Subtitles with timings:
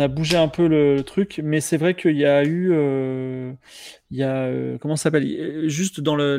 [0.00, 3.52] a bougé un peu le, truc, mais c'est vrai qu'il y a eu, euh,
[4.10, 6.36] il y a, euh, comment ça s'appelle, juste dans le,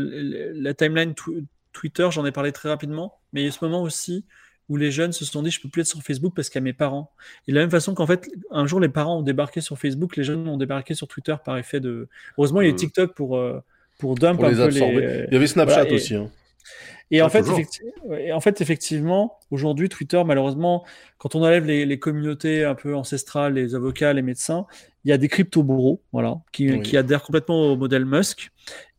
[0.53, 1.13] la timeline
[1.71, 4.25] Twitter, j'en ai parlé très rapidement, mais il y a ce moment aussi
[4.69, 6.63] où les jeunes se sont dit, je peux plus être sur Facebook parce qu'il y
[6.63, 7.11] a mes parents.
[7.47, 10.15] Et de la même façon qu'en fait, un jour les parents ont débarqué sur Facebook,
[10.15, 12.07] les jeunes ont débarqué sur Twitter par effet de.
[12.37, 12.77] Heureusement, il y a hmm.
[12.77, 13.41] TikTok pour
[13.99, 14.79] pour dump un peu les.
[14.79, 16.15] Il y avait Snapchat aussi.
[16.15, 16.29] Hein.
[17.11, 17.45] Et, en fait,
[18.17, 20.85] et en fait, effectivement, aujourd'hui, Twitter, malheureusement,
[21.17, 24.65] quand on enlève les, communautés un peu ancestrales, les avocats, les médecins,
[25.03, 28.49] il y a des crypto-bourreaux, voilà, qui, adhèrent complètement au modèle Musk.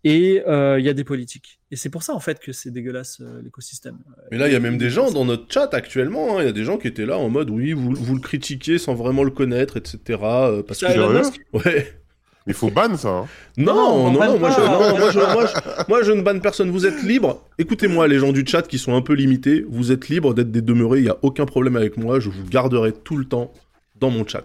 [0.04, 1.60] Et euh, il y a des politiques.
[1.70, 3.98] Et c'est pour ça, en fait, que c'est dégueulasse, euh, l'écosystème.
[4.32, 6.42] Mais là, il y a même des gens dans notre chat actuellement, hein.
[6.42, 8.78] il y a des gens qui étaient là en mode, oui, vous, vous le critiquez
[8.78, 10.18] sans vraiment le connaître, etc.
[10.22, 11.56] Euh, parce que...
[11.56, 12.01] Ouais.
[12.46, 13.08] Il faut ban ça.
[13.08, 13.26] Hein.
[13.56, 16.70] Non, non, non, moi, je, moi, je, ne banne personne.
[16.70, 17.44] Vous êtes libre.
[17.58, 20.62] Écoutez-moi, les gens du chat qui sont un peu limités, vous êtes libre d'être des
[20.62, 20.98] demeurés.
[20.98, 22.18] Il n'y a aucun problème avec moi.
[22.18, 23.52] Je vous garderai tout le temps
[24.00, 24.44] dans mon chat.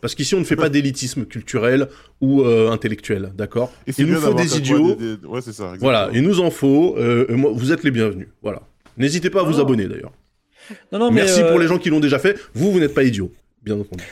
[0.00, 1.88] Parce qu'ici, on ne fait pas d'élitisme culturel
[2.20, 3.70] ou euh, intellectuel, d'accord?
[3.98, 4.96] Il nous faut des idiots.
[5.24, 5.74] Ouais, c'est ça.
[5.78, 6.96] Voilà, il nous en faut.
[6.98, 8.28] Euh, moi, vous êtes les bienvenus.
[8.42, 8.62] Voilà.
[8.96, 10.12] N'hésitez pas à vous abonner d'ailleurs.
[10.92, 12.38] Non, non, Merci pour euh, les gens qui l'ont déjà fait.
[12.54, 13.32] Vous, vous n'êtes pas idiots,
[13.62, 14.04] bien entendu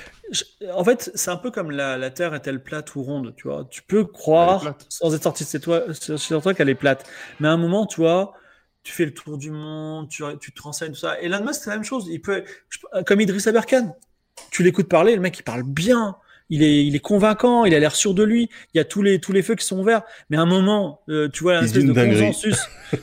[0.73, 3.67] en fait, c'est un peu comme la, Terre est-elle plate ou ronde, tu vois.
[3.71, 7.09] Tu peux croire, sans être sorti de toi, sur toi qu'elle est plate.
[7.41, 8.33] Mais à un moment, tu vois,
[8.83, 11.21] tu fais le tour du monde, tu, tu te renseignes, tout ça.
[11.21, 12.09] Et Elon Musk, c'est la même chose.
[12.11, 12.45] Il peut,
[13.07, 13.97] comme Idriss Aberkan.
[14.51, 16.17] Tu l'écoutes parler, le mec, il parle bien.
[16.51, 18.49] Il est, il est convaincant, il a l'air sûr de lui.
[18.73, 20.03] Il y a tous les, tous les feux qui sont ouverts.
[20.31, 22.57] Mais à un moment, euh, tu vois un espèce de consensus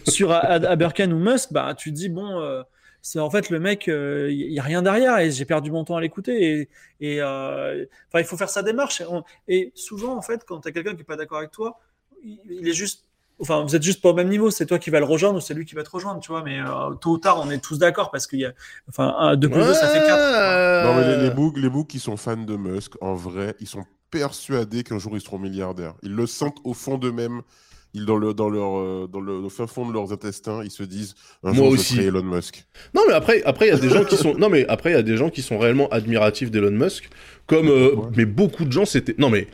[0.07, 2.63] sur Aberkan ou Musk, bah, tu te dis, bon, euh,
[3.05, 5.83] c'est en fait le mec, il euh, y a rien derrière et j'ai perdu mon
[5.83, 6.67] temps à l'écouter.
[6.99, 9.03] Et, euh, enfin, il faut faire sa démarche.
[9.47, 11.79] Et, souvent, en fait, quand tu as quelqu'un qui est pas d'accord avec toi,
[12.23, 13.05] il est juste,
[13.39, 14.49] enfin, vous êtes juste pas au même niveau.
[14.49, 16.41] C'est toi qui vas le rejoindre ou c'est lui qui va te rejoindre, tu vois.
[16.41, 18.53] Mais euh, tôt ou tard, on est tous d'accord parce qu'il y a,
[18.89, 20.85] enfin, deux plus deux, ça fait quatre.
[20.85, 23.85] Non, mais les, les les boucs qui sont fans de Musk, en vrai, ils sont
[24.09, 25.93] persuadés qu'un jour ils seront milliardaires.
[26.01, 27.43] Ils le sentent au fond d'eux-mêmes
[27.95, 30.83] ils, dans, le, dans, leur, euh, dans le fin fond de leurs intestins, ils se
[30.83, 31.99] disent un Moi aussi.
[31.99, 32.65] Elon Musk.
[32.93, 34.95] Non, mais après, après, il y a des gens qui sont, non, mais après, il
[34.95, 37.09] y a des gens qui sont réellement admiratifs d'Elon Musk,
[37.47, 39.47] comme, euh, mais beaucoup de gens, c'était, non, mais,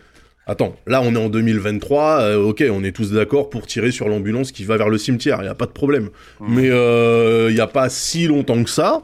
[0.48, 4.10] attends, là, on est en 2023, euh, ok, on est tous d'accord pour tirer sur
[4.10, 6.10] l'ambulance qui va vers le cimetière, il n'y a pas de problème.
[6.42, 9.04] Mais il n'y a pas si longtemps que ça,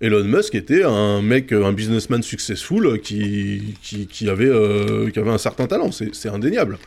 [0.00, 4.52] Elon Musk était un mec, un businessman successful qui, qui, qui avait,
[5.10, 6.78] qui avait un certain talent, c'est indéniable.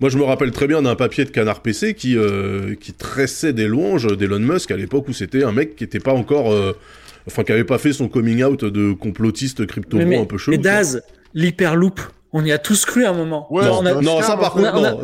[0.00, 3.54] Moi, je me rappelle très bien d'un papier de Canard PC qui, euh, qui tressait
[3.54, 6.52] des louanges d'Elon Musk à l'époque où c'était un mec qui n'était pas encore.
[6.52, 6.76] Euh,
[7.26, 10.56] enfin, qui n'avait pas fait son coming out de complotiste crypto un peu chelou.
[10.56, 11.02] Mais Daz,
[11.32, 12.00] l'hyperloop,
[12.34, 13.48] on y a tous cru à un moment.
[13.50, 15.00] non, ça par contre, non.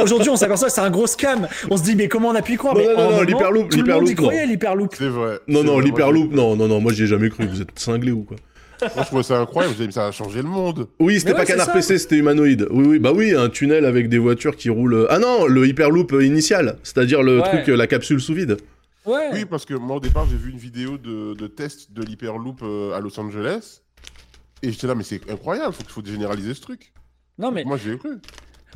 [0.00, 1.46] Aujourd'hui, on s'aperçoit que c'est un gros scam.
[1.70, 2.74] On se dit, mais comment on a pu y croire?
[2.74, 4.32] Non, non, non, l'hyperloop, l'hyperloop.
[4.48, 4.94] l'hyperloop.
[4.98, 5.38] C'est vrai.
[5.46, 7.46] Non, non, l'hyperloop, non, non, non, moi j'y ai jamais cru.
[7.46, 8.36] Vous êtes cinglé ou quoi?
[8.80, 9.74] Moi, je trouvais ça incroyable.
[9.78, 10.88] Je ça a changé le monde.
[10.98, 12.66] Oui, c'était pas Canard PC, c'était humanoïde.
[12.70, 15.06] Oui, oui, bah oui, un tunnel avec des voitures qui roulent.
[15.10, 18.58] Ah non, le Hyperloop initial, c'est-à-dire le truc, la capsule sous vide.
[19.04, 19.28] Ouais.
[19.32, 22.60] Oui, parce que moi, au départ, j'ai vu une vidéo de, de test de l'Hyperloop
[22.62, 23.82] euh, à Los Angeles.
[24.62, 26.92] Et j'étais là, mais c'est incroyable, faut, faut généraliser ce truc.
[27.38, 27.64] Non, mais.
[27.64, 28.18] Moi, j'ai cru.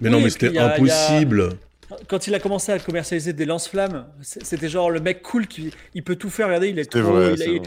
[0.00, 1.50] Mais non, mais c'était impossible
[2.08, 6.02] quand il a commencé à commercialiser des lance-flammes, c'était genre le mec cool qui il
[6.02, 6.46] peut tout faire.
[6.46, 7.00] Regardez, il est trop.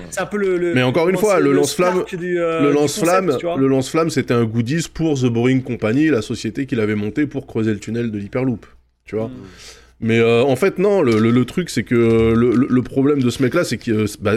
[0.10, 4.10] C'est un peu le, Mais encore une fois, le lance-flamme, euh, le lance-flamme, le lance-flamme,
[4.10, 7.80] c'était un goodies pour The Boring Company, la société qu'il avait montée pour creuser le
[7.80, 8.66] tunnel de l'Hyperloop.
[9.06, 9.28] Tu vois.
[9.28, 9.32] Hmm.
[10.00, 11.02] Mais euh, en fait, non.
[11.02, 14.34] Le, truc, c'est que le, problème de ce mec-là, c'est que, bah,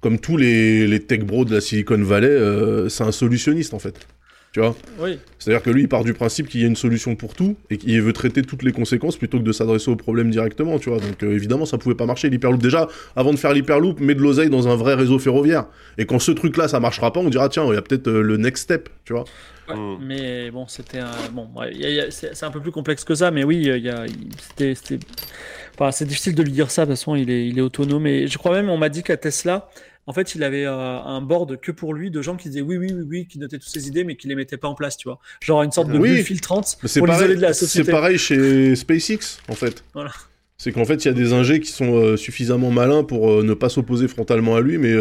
[0.00, 3.78] comme tous les, les tech bros de la Silicon Valley, euh, c'est un solutionniste en
[3.78, 4.06] fait.
[4.52, 5.18] Tu vois Oui.
[5.38, 7.76] C'est-à-dire que lui, il part du principe qu'il y a une solution pour tout et
[7.76, 10.98] qu'il veut traiter toutes les conséquences plutôt que de s'adresser au problème directement, tu vois.
[11.00, 12.62] Donc euh, évidemment, ça pouvait pas marcher l'hyperloop.
[12.62, 15.66] Déjà, avant de faire l'hyperloop, mets de l'oseille dans un vrai réseau ferroviaire.
[15.98, 18.22] Et quand ce truc-là, ça marchera pas, on dira tiens, il y a peut-être euh,
[18.22, 19.24] le next step, tu vois.
[19.68, 19.96] Mm.
[20.00, 21.12] Mais bon, c'était un...
[21.32, 21.48] bon,
[22.10, 24.06] c'est un peu plus complexe que ça, mais oui, il y a,
[24.56, 24.98] c'était,
[25.74, 26.86] enfin, c'est difficile de lui dire ça.
[26.86, 28.06] De toute façon, il est, il est autonome.
[28.06, 29.68] Et je crois même, on m'a dit qu'à Tesla,
[30.08, 32.78] en fait, il avait euh, un board que pour lui de gens qui disaient oui,
[32.78, 34.96] oui, oui, oui, qui notaient toutes ses idées, mais qui les mettaient pas en place,
[34.96, 35.18] tu vois.
[35.42, 36.14] Genre une sorte de oui.
[36.14, 37.84] bulle filtrante pour de la société.
[37.84, 39.84] C'est pareil chez SpaceX, en fait.
[39.92, 40.10] Voilà.
[40.56, 43.42] C'est qu'en fait, il y a des ingés qui sont euh, suffisamment malins pour euh,
[43.42, 44.94] ne pas s'opposer frontalement à lui, mais,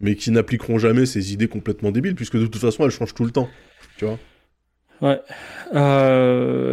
[0.00, 3.26] mais qui n'appliqueront jamais ses idées complètement débiles, puisque de toute façon, elles changent tout
[3.26, 3.50] le temps.
[3.98, 4.18] Tu vois
[5.02, 5.20] Ouais.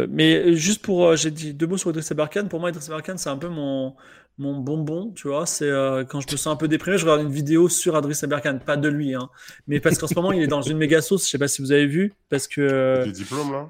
[0.08, 1.16] mais juste pour.
[1.16, 2.46] J'ai dit deux mots sur Idriss Aberkan.
[2.46, 3.94] Pour moi, Idriss Aberkan, c'est un peu mon
[4.40, 5.46] mon bonbon, tu vois.
[5.46, 8.16] C'est euh, quand je me sens un peu déprimé, je regarde une vidéo sur Adrien
[8.22, 9.28] Aberkan, pas de lui, hein,
[9.68, 11.26] mais parce qu'en ce moment il est dans une méga sauce.
[11.26, 13.04] Je sais pas si vous avez vu, parce que.
[13.04, 13.68] Des diplômes là?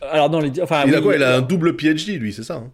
[0.00, 0.60] Alors non, les...
[0.60, 0.84] enfin.
[0.86, 1.16] Il a quoi?
[1.16, 2.72] Il a un double PhD, lui, c'est ça hein?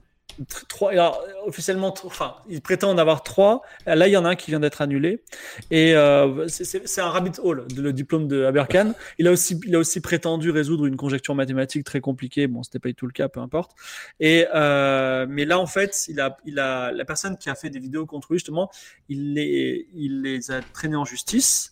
[0.69, 3.63] Trois, alors, officiellement, enfin, il prétend en avoir trois.
[3.87, 5.23] Là, il y en a un qui vient d'être annulé.
[5.71, 8.93] Et euh, c'est un rabbit hole, de, le diplôme de Aberkan.
[9.19, 12.47] Il a aussi, il a aussi prétendu résoudre une conjecture mathématique très compliquée.
[12.47, 13.73] Bon, c'était pas du tout le cas, peu importe.
[14.21, 17.71] Et euh, mais là, en fait, il a, il a, la personne qui a fait
[17.71, 18.71] des vidéos contre lui, justement,
[19.09, 21.72] il les, il les a traînés en justice.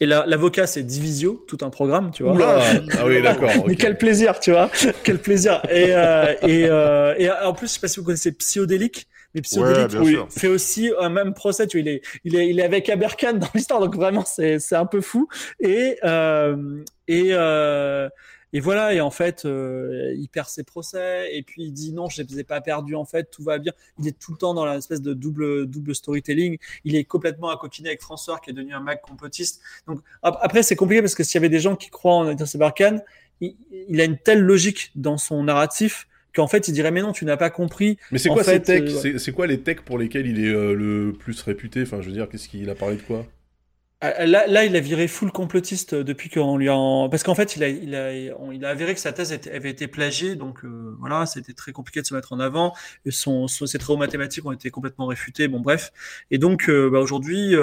[0.00, 2.36] Et l'avocat, c'est Divisio, tout un programme, tu vois.
[2.40, 3.50] ah oui, d'accord.
[3.66, 4.70] Mais quel plaisir, tu vois.
[5.02, 5.60] quel plaisir.
[5.70, 9.08] Et, euh, et, euh, et, en plus, je sais pas si vous connaissez Psyodélique.
[9.34, 11.66] Mais Psyodélique oui, fait aussi un même procès.
[11.66, 13.80] Tu vois, il, est, il, est, il est avec Aberkan dans l'histoire.
[13.80, 15.28] Donc vraiment, c'est un peu fou.
[15.58, 18.08] Et, euh, et, euh,
[18.52, 22.08] et voilà, et en fait, euh, il perd ses procès, et puis il dit non,
[22.08, 23.72] je ne les ai pas perdus, en fait, tout va bien.
[23.98, 26.58] Il est tout le temps dans l'espèce de double, double storytelling.
[26.84, 29.60] Il est complètement à coquiner avec François, qui est devenu un mec complotiste.
[29.86, 33.00] Donc, après, c'est compliqué parce que s'il y avait des gens qui croient en Intercebarcan,
[33.40, 33.56] il,
[33.88, 37.24] il a une telle logique dans son narratif qu'en fait, il dirait mais non, tu
[37.24, 37.98] n'as pas compris.
[38.12, 38.84] Mais c'est quoi ces techs?
[38.84, 41.82] euh, C'est quoi les techs pour lesquels il est euh, le plus réputé?
[41.82, 43.26] Enfin, je veux dire, qu'est-ce qu'il a parlé de quoi?
[44.00, 47.08] Là, là, il a viré full complotiste euh, depuis qu'on lui a.
[47.10, 49.88] Parce qu'en fait, il a, il, a, il a avéré que sa thèse avait été
[49.88, 52.74] plagiée, donc euh, voilà, c'était très compliqué de se mettre en avant.
[53.06, 55.92] Et son, ses travaux mathématiques ont été complètement réfutés, bon, bref.
[56.30, 57.56] Et donc, euh, bah, aujourd'hui,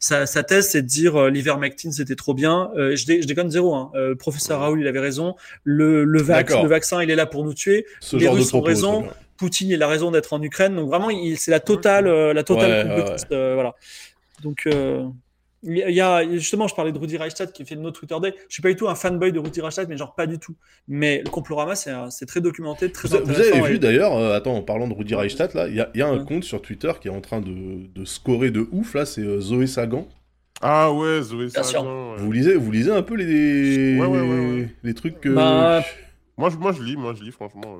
[0.00, 2.70] sa, sa, thèse, c'est de dire l'ivermectine, c'était trop bien.
[2.74, 3.90] je, je, déconne zéro, hein.
[3.94, 5.36] le professeur Raoul, il avait raison.
[5.62, 7.84] Le, le, vac, le vaccin, il est là pour nous tuer.
[8.00, 9.06] Ce Les Russes ont raison.
[9.36, 10.74] Poutine, il a raison d'être en Ukraine.
[10.74, 13.74] Donc, vraiment, c'est la totale, la totale complotiste, voilà.
[14.42, 14.66] Donc.
[15.64, 18.34] Il y a justement, je parlais de Rudy Reichstadt qui fait notre Twitter Day.
[18.48, 20.56] Je suis pas du tout un fanboy de Rudy Reichstadt, mais genre pas du tout.
[20.88, 23.58] Mais le Complorama, c'est très documenté, très vous, intéressant.
[23.58, 26.08] Vous avez vu d'ailleurs, euh, attends, en parlant de Rudy Reichstadt, là, il y a,
[26.08, 28.94] un compte sur Twitter qui est en train de, de scorer de ouf.
[28.94, 30.08] Là, c'est euh, Zoé Sagan.
[30.60, 32.16] Ah ouais, Zoé Sagan.
[32.16, 33.96] Vous lisez, vous lisez un peu les,
[34.82, 35.28] les trucs que.
[35.28, 35.84] Bah,
[36.36, 37.78] moi, je, moi, je lis, moi, je lis, franchement.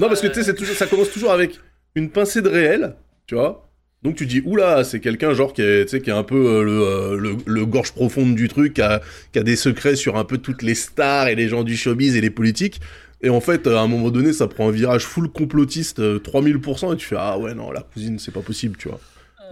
[0.00, 1.60] Non, parce que tu sais, ça commence toujours avec
[1.94, 3.68] une pincée de réel, tu vois.
[4.02, 7.16] Donc tu dis oula, c'est quelqu'un genre qui est, qui est un peu euh, euh,
[7.16, 9.00] le, le, gorge profonde du truc, qui a,
[9.32, 12.16] qui a, des secrets sur un peu toutes les stars et les gens du showbiz
[12.16, 12.80] et les politiques.
[13.22, 16.94] Et en fait, à un moment donné, ça prend un virage full complotiste, 3000%, euh,
[16.94, 18.98] et tu fais ah ouais non, la cousine, c'est pas possible, tu vois.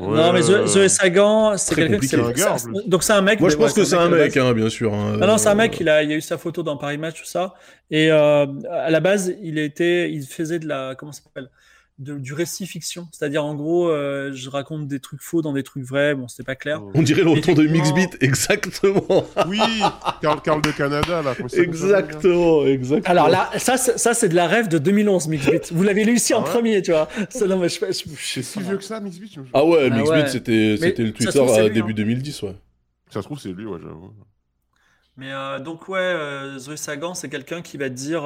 [0.00, 3.38] non, mais Zoé Sagan, c'est quelqu'un qui Donc c'est un mec.
[3.38, 4.92] Moi, je pense que c'est un mec, hein, bien sûr.
[4.92, 5.78] Hein, ah non, c'est un mec.
[5.78, 7.54] Il a, il a eu sa photo dans Paris Match, tout ça.
[7.92, 8.48] Et à
[8.90, 11.50] la base, il était, il faisait de la, comment ça s'appelle?
[12.00, 13.06] Du récit fiction.
[13.12, 16.14] C'est-à-dire, en gros, euh, je raconte des trucs faux dans des trucs vrais.
[16.14, 16.82] Bon, c'était pas clair.
[16.94, 19.26] On dirait le retour de Mixbit, exactement.
[19.46, 19.60] oui,
[20.22, 21.34] Carl, Carl de Canada, là.
[21.52, 23.10] Exactement, exactement.
[23.10, 25.60] Alors là, ça, ça c'est de la rêve de 2011, Mixbit.
[25.72, 27.08] Vous l'avez lu ici en ah premier, tu vois.
[27.46, 29.36] non, mais je, je, si vieux que ça, Mixbit.
[29.52, 32.46] Ah ouais, ah Mixbit, c'était le Twitter à début 2010, hein.
[32.46, 32.56] ouais.
[33.10, 34.12] Ça se trouve, c'est lui, ouais, j'avoue.
[35.16, 38.22] Mais euh, donc, ouais, euh, Zoé Sagan, c'est quelqu'un qui va te dire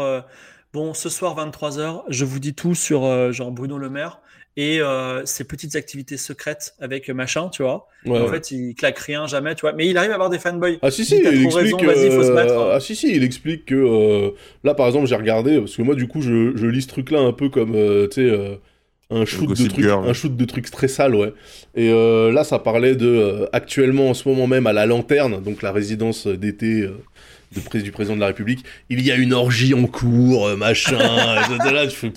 [0.74, 4.18] Bon, ce soir 23h, je vous dis tout sur euh, genre Bruno Le Maire
[4.56, 7.86] et euh, ses petites activités secrètes avec machin, tu vois.
[8.08, 9.72] en fait, il claque rien jamais, tu vois.
[9.72, 10.80] Mais il arrive à avoir des fanboys.
[10.82, 11.80] Ah si si, il, explique.
[11.80, 14.34] Euh, ah si si, il explique que
[14.64, 17.20] là, par exemple, j'ai regardé parce que moi, du coup, je, je lis ce truc-là
[17.20, 17.74] un peu comme,
[18.10, 18.58] tu sais.
[19.10, 21.32] un shoot, de trucs, un shoot de trucs très sales, ouais.
[21.76, 21.92] Et
[22.32, 26.26] là, ça parlait de actuellement en ce moment même à la Lanterne, donc la résidence
[26.26, 26.88] d'été
[27.54, 30.98] de du président de la République, il y a une orgie en cours, euh, machin,
[30.98, 32.12] là, je fais,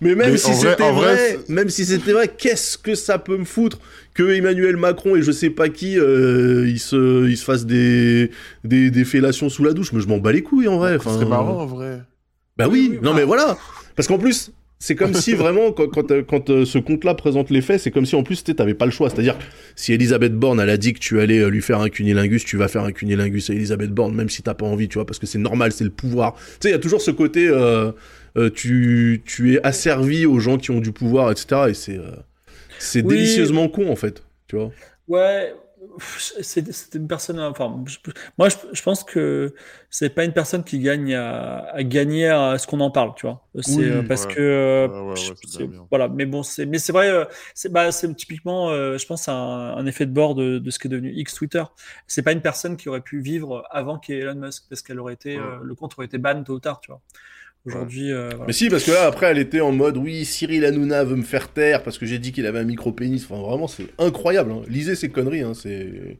[0.00, 3.78] mais même si c'était vrai, même si c'était vrai, qu'est-ce que ça peut me foutre
[4.14, 8.30] que Emmanuel Macron et je sais pas qui, euh, ils se, ils se fassent des,
[8.64, 10.98] des, des fellations sous la douche, mais je m'en bats les couilles en vrai.
[11.02, 12.02] C'est marrant en vrai.
[12.56, 13.56] Bah oui, non mais voilà,
[13.94, 17.80] parce qu'en plus, c'est comme si vraiment, quand, quand, euh, ce compte-là présente les faits,
[17.80, 19.10] c'est comme si en plus tu n'avais pas le choix.
[19.10, 19.36] C'est-à-dire,
[19.74, 22.56] si Elisabeth Borne, elle a dit que tu allais euh, lui faire un cunilingus, tu
[22.56, 25.18] vas faire un cunilingus à Elisabeth Borne, même si t'as pas envie, tu vois, parce
[25.18, 26.34] que c'est normal, c'est le pouvoir.
[26.34, 27.92] Tu sais, il y a toujours ce côté, euh,
[28.54, 31.62] tu, tu es asservi aux gens qui ont du pouvoir, etc.
[31.70, 32.00] Et c'est
[32.78, 34.70] c'est délicieusement con, en fait, tu vois.
[35.08, 35.54] Ouais,
[35.98, 37.40] c'est une personne.
[37.40, 37.84] Enfin,
[38.38, 39.54] moi, je, pense que
[39.90, 43.46] c'est pas une personne qui gagne à, gagner à ce qu'on en parle, tu vois.
[43.60, 46.08] C'est euh, parce que euh, voilà.
[46.08, 47.08] Mais bon, c'est mais c'est vrai.
[47.10, 47.24] Euh,
[47.54, 50.88] c'est bah, c'est typiquement, je pense, un, un, effet de bord de, de ce qui
[50.88, 51.64] est devenu X Twitter.
[52.06, 55.38] C'est pas une personne qui aurait pu vivre avant qu'Elon Musk, parce qu'elle aurait été,
[55.62, 57.00] le compte aurait été ban tôt ou tard, tu vois.
[57.66, 58.12] Aujourd'hui.
[58.12, 61.16] Euh, Mais si, parce que là, après, elle était en mode oui, Cyril Hanouna veut
[61.16, 63.26] me faire taire parce que j'ai dit qu'il avait un micro-pénis.
[63.28, 64.52] Enfin, vraiment, c'est incroyable.
[64.52, 64.62] Hein.
[64.68, 65.42] Lisez ces conneries.
[65.42, 66.18] Hein, c'est...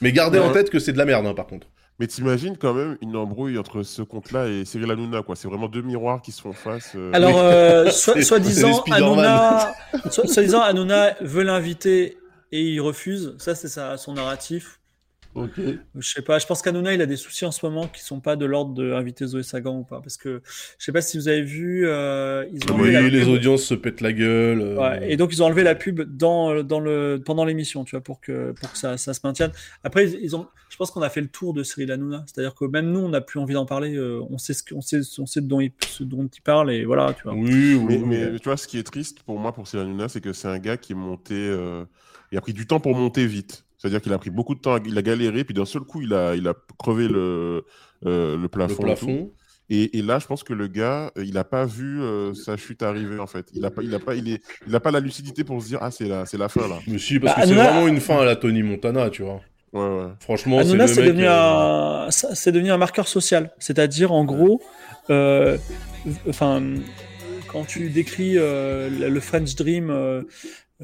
[0.00, 1.66] Mais gardez en tête que c'est de la merde, hein, par contre.
[2.00, 5.36] Mais t'imagines quand même une embrouille entre ce compte-là et Cyril Hanouna, quoi.
[5.36, 6.92] C'est vraiment deux miroirs qui se font face.
[6.96, 7.10] Euh.
[7.12, 9.74] Alors, euh, soi-disant, Hanouna,
[10.10, 12.18] soi-disant, Hanouna veut l'inviter
[12.50, 13.34] et il refuse.
[13.38, 14.80] Ça, c'est son narratif.
[15.34, 18.20] Je sais pas, je pense qu'Anouna il a des soucis en ce moment qui sont
[18.20, 20.00] pas de l'ordre d'inviter Zoé Sagan ou pas.
[20.00, 20.42] Parce que
[20.78, 21.86] je sais pas si vous avez vu.
[21.86, 24.60] Euh, ils ont oui, les audiences se pètent la gueule.
[24.60, 24.76] Euh.
[24.76, 28.00] Ouais, et donc ils ont enlevé la pub dans, dans le, pendant l'émission, tu vois,
[28.00, 29.50] pour que, pour que ça, ça se maintienne.
[29.82, 32.24] Après, ils ont, je pense qu'on a fait le tour de Cyril Hanouna.
[32.26, 33.94] C'est-à-dire que même nous, on n'a plus envie d'en parler.
[33.96, 36.70] Euh, on sait ce qu'on sait, on sait de dont il, ce dont il parle
[36.70, 37.34] et voilà, tu vois.
[37.34, 37.98] Oui, oui.
[37.98, 40.48] Mais, tu vois, ce qui est triste pour moi, pour Cyril Hanouna, c'est que c'est
[40.48, 41.34] un gars qui est monté.
[42.30, 43.63] il a pris du temps pour monter vite.
[43.84, 46.14] C'est-à-dire qu'il a pris beaucoup de temps, il a galéré, puis d'un seul coup, il
[46.14, 47.66] a, il a crevé le,
[48.06, 48.82] euh, le plafond.
[48.82, 49.30] Le plafond.
[49.68, 52.56] Et, et, là, je pense que le gars, euh, il n'a pas vu euh, sa
[52.56, 53.46] chute arriver, en fait.
[53.52, 55.66] Il n'a pas, il a pas, il est, il a pas la lucidité pour se
[55.66, 56.78] dire, ah, c'est la, c'est la fin, là.
[56.86, 59.42] Mais si, parce bah, que c'est vraiment une fin à la Tony Montana, tu vois.
[59.74, 60.06] Ouais, ouais.
[60.20, 62.08] Franchement, c'est devenu, un...
[62.10, 63.52] c'est devenu un marqueur social.
[63.58, 64.62] C'est-à-dire, en gros,
[65.10, 66.62] enfin,
[67.48, 70.22] quand tu décris le French Dream euh,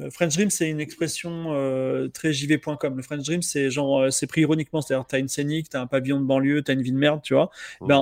[0.09, 2.95] French Dream, c'est une expression euh, très jv.com.
[2.95, 4.81] Le French Dream, c'est genre, euh, c'est pris ironiquement.
[4.81, 7.33] C'est-à-dire, t'as une scénique, t'as un pavillon de banlieue, t'as une vie de merde, tu
[7.33, 7.51] vois.
[7.81, 8.01] Ben,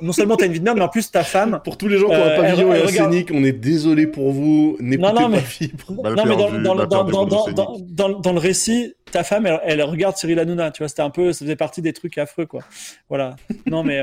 [0.00, 1.60] non seulement t'as une vie de merde, mais en plus ta femme.
[1.64, 4.32] Pour tous les gens qui ont un pavillon et un scénique, on est désolé pour
[4.32, 4.78] vous.
[4.80, 5.40] N'écoutez pas mais...
[5.40, 5.84] fibre.
[5.90, 10.88] Non, mais dans, dans, le récit, ta femme, elle, regarde Cyril Hanouna, tu vois.
[10.88, 12.62] C'était un peu, ça faisait partie des trucs affreux, quoi.
[13.10, 13.36] Voilà.
[13.66, 14.02] Non, mais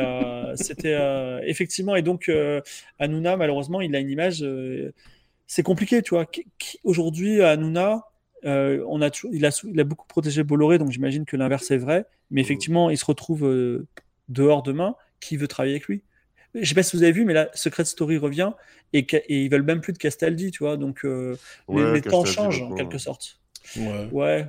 [0.56, 0.96] c'était
[1.48, 1.96] effectivement.
[1.96, 2.32] Et donc,
[3.00, 4.46] Hanouna, malheureusement, il a une image
[5.48, 6.26] c'est compliqué, tu vois.
[6.84, 8.06] Aujourd'hui, à Nouna,
[8.46, 11.78] euh, on a il, a, il a beaucoup protégé Bolloré, donc j'imagine que l'inverse est
[11.78, 12.06] vrai.
[12.32, 13.88] Mais effectivement, il se retrouve euh,
[14.30, 14.96] dehors demain.
[15.22, 16.04] Qui veut travailler avec lui?
[16.54, 18.52] Je sais pas si vous avez vu, mais la Secret Story revient
[18.94, 20.78] et, et ils veulent même plus de Castaldi, tu vois.
[20.78, 21.36] Donc euh,
[21.70, 23.40] les, temps changent en quelque sorte.
[23.78, 24.10] Ouais.
[24.12, 24.48] ouais.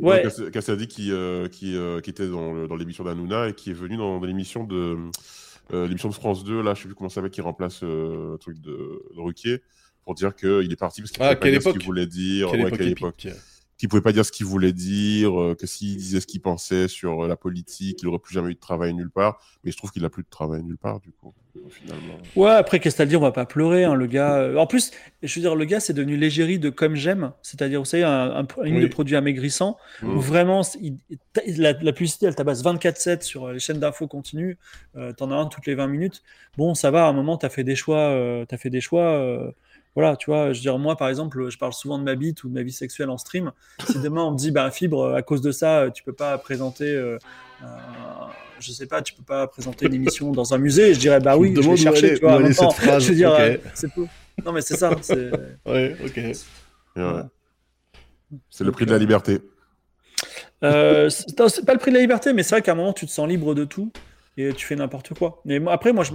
[0.00, 0.22] Ouais.
[0.52, 1.10] Castaldi qui,
[1.50, 4.96] qui, qui, était dans l'émission d'Anouna et qui est venu dans, l'émission de
[5.70, 8.38] l'émission de France 2, là, je sais plus comment ça va, qui remplace euh, le
[8.38, 9.62] truc de, de Ruquier,
[10.04, 12.50] pour dire qu'il est parti parce qu'il ne ah, pas dire ce qu'il voulait dire.
[12.50, 13.28] Quelle ouais, époque, quelle époque
[13.78, 16.88] Qu'il pouvait pas dire ce qu'il voulait dire, euh, que s'il disait ce qu'il pensait
[16.88, 19.40] sur la politique, il n'aurait plus jamais eu de travail nulle part.
[19.64, 21.32] Mais je trouve qu'il n'a plus de travail nulle part, du coup.
[22.36, 23.20] Ouais, après, qu'est-ce que dire?
[23.20, 24.52] On va pas pleurer, hein, le gars.
[24.56, 24.90] En plus,
[25.22, 28.30] je veux dire, le gars, c'est devenu l'égérie de Comme J'aime, c'est-à-dire, vous savez, un,
[28.30, 30.16] un une de produits amaigrissants, mmh.
[30.16, 30.62] où vraiment,
[31.56, 34.58] la, publicité, elle tabasse 24-7 sur les chaînes d'infos continues,
[34.96, 36.22] euh, t'en as un toutes les 20 minutes.
[36.56, 39.02] Bon, ça va, à un moment, t'as fait des choix, euh, as fait des choix.
[39.02, 39.50] Euh,
[39.98, 42.44] voilà, tu vois, je veux dire, moi, par exemple, je parle souvent de ma bite
[42.44, 43.52] ou de ma vie sexuelle en stream.
[43.86, 47.16] Si demain on me dit, bah, Fibre, à cause de ça, tu peux pas présenter
[48.60, 51.36] je sais pas, tu peux pas présenter une émission dans un musée, je dirais bah
[51.36, 52.52] oui, je vais chercher, tu vois.
[52.52, 53.04] cette phrase.
[53.04, 54.06] Je veux dire, euh, c'est peu.
[54.44, 54.90] Non mais c'est ça.
[55.66, 56.20] ouais, ok.
[58.50, 59.40] C'est le prix de la liberté.
[60.64, 63.06] Euh, c'est pas le prix de la liberté, mais c'est vrai qu'à un moment tu
[63.06, 63.92] te sens libre de tout
[64.36, 65.40] et tu fais n'importe quoi.
[65.44, 66.12] Mais après, moi, je,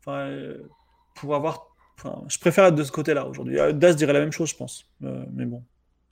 [0.00, 0.58] enfin, euh,
[1.14, 1.69] pour avoir,
[2.02, 3.56] enfin, je préfère être de ce côté-là aujourd'hui.
[3.74, 4.86] Das dirait la même chose, je pense.
[5.00, 5.62] mais bon.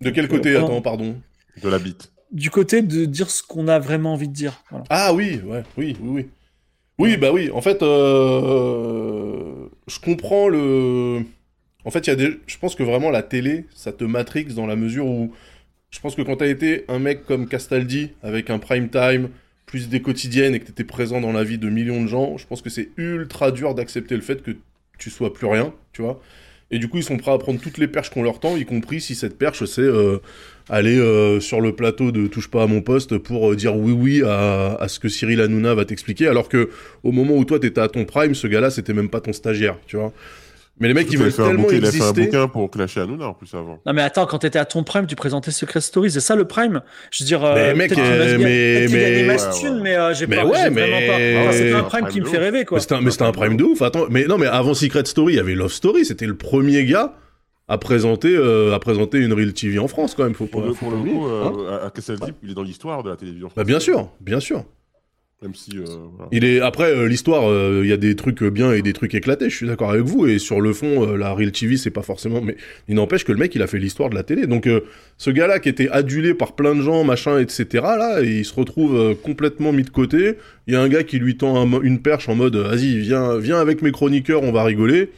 [0.01, 1.17] De quel côté Attends, pardon?
[1.63, 4.63] De la bite du côté de dire ce qu'on a vraiment envie de dire.
[4.91, 6.27] Ah oui, ouais, oui, oui, oui.
[6.99, 11.23] Oui, bah oui, en fait, euh, je comprends le...
[11.85, 12.41] En fait, il y a des...
[12.47, 15.33] je pense que vraiment la télé, ça te matrix dans la mesure où
[15.91, 19.29] je pense que quand t'as été un mec comme Castaldi, avec un prime time,
[19.65, 22.47] plus des quotidiennes, et que t'étais présent dans la vie de millions de gens, je
[22.47, 24.57] pense que c'est ultra dur d'accepter le fait que
[24.99, 26.21] tu sois plus rien, tu vois.
[26.71, 28.67] Et du coup, ils sont prêts à prendre toutes les perches qu'on leur tend, y
[28.67, 30.19] compris si cette perche, c'est euh,
[30.69, 33.93] aller euh, sur le plateau de Touche pas à mon poste pour euh, dire oui
[33.93, 36.69] oui à, ce que Cyril Hanouna va t'expliquer, alors que
[37.05, 39.79] au moment où toi t'étais à ton prime, ce gars-là, c'était même pas ton stagiaire,
[39.87, 40.13] tu vois.
[40.81, 41.99] Mais les mecs, ils veulent tellement bouquin, exister.
[41.99, 43.81] Il a fait un bouquin pour clasher Hanouna en plus avant.
[43.85, 46.47] Non mais attends, quand t'étais à ton prime, tu présentais Secret Story, c'est ça le
[46.47, 46.83] prime?
[47.11, 50.45] Je veux dire, euh, mais mec, euh, mais mais mais ouais, mais euh, j'ai pas,
[50.45, 51.45] ouais, mais...
[51.47, 51.53] pas.
[51.53, 52.79] c'est un prime, qui me fait rêver quoi.
[53.03, 53.83] Mais c'était un, prime de ouf.
[53.83, 56.05] Attends, mais non, mais avant Secret Story, il y avait Love Story.
[56.05, 57.15] C'était le premier gars
[57.69, 60.35] à présenter, euh, à présenter une Real TV en France quand même.
[60.35, 63.17] Faut pour, le, pour le coup, euh, hein à, il est dans l'histoire de la
[63.17, 63.65] télévision française.
[63.65, 64.65] Bah bien sûr, bien sûr.
[65.43, 65.79] Même si.
[65.79, 65.85] Euh,
[66.33, 67.45] il est après euh, l'histoire,
[67.83, 69.51] il y a des trucs bien et des trucs éclatés.
[69.51, 70.27] Je suis d'accord avec vous.
[70.27, 72.41] Et sur le fond, la Real TV, c'est pas forcément.
[72.41, 72.57] Mais
[72.89, 74.47] il n'empêche que le mec, il a fait l'histoire de la télé.
[74.47, 74.69] Donc
[75.17, 77.67] ce gars-là qui était adulé par plein de gens, machin, etc.
[77.75, 80.35] Là, il se retrouve complètement mis de côté.
[80.67, 83.61] Il y a un gars qui lui tend une perche en mode, vas-y, viens, viens
[83.61, 85.11] avec mes chroniqueurs, on va rigoler.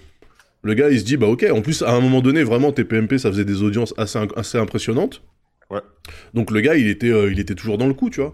[0.63, 3.19] Le gars, il se dit, bah ok, en plus, à un moment donné, vraiment, TPMP,
[3.19, 5.23] ça faisait des audiences assez, assez impressionnantes.
[5.71, 5.81] Ouais.
[6.35, 8.33] Donc le gars, il était, euh, il était toujours dans le coup, tu vois.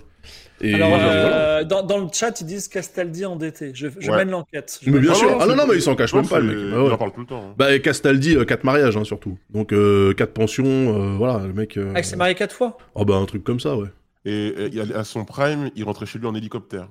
[0.60, 3.72] Et Alors, euh, dans, dans, le chat, ils disent Castaldi endetté.
[3.74, 4.80] Je, je mène l'enquête.
[4.86, 5.36] Mais bien sûr.
[5.40, 6.56] Ah non, non, mais il s'en cache même pas, le mec.
[6.56, 7.44] Bah, il en parle tout le temps.
[7.50, 7.54] Hein.
[7.58, 9.38] Bah, Castaldi, 4 euh, mariages, hein, surtout.
[9.50, 11.78] Donc, 4 pensions, voilà, le mec.
[11.94, 13.88] Ah, il s'est marié 4 fois Oh, bah, un truc comme ça, ouais.
[14.24, 14.54] Et,
[14.94, 16.88] à son prime, il rentrait chez lui en hélicoptère.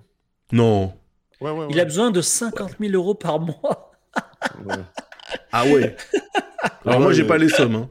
[0.52, 0.94] Non.
[1.42, 3.92] Ouais, ouais, Il a besoin de 50 000 euros par mois.
[5.52, 5.96] Ah ouais.
[6.86, 7.76] Alors moi j'ai pas les sommes.
[7.76, 7.90] Hein.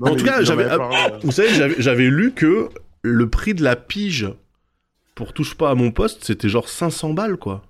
[0.00, 2.68] en tout cas, j'avais, ah, vous savez, j'avais, lu que
[3.02, 4.28] le prix de la pige
[5.14, 7.62] pour touche pas à mon poste, c'était genre 500 balles, quoi.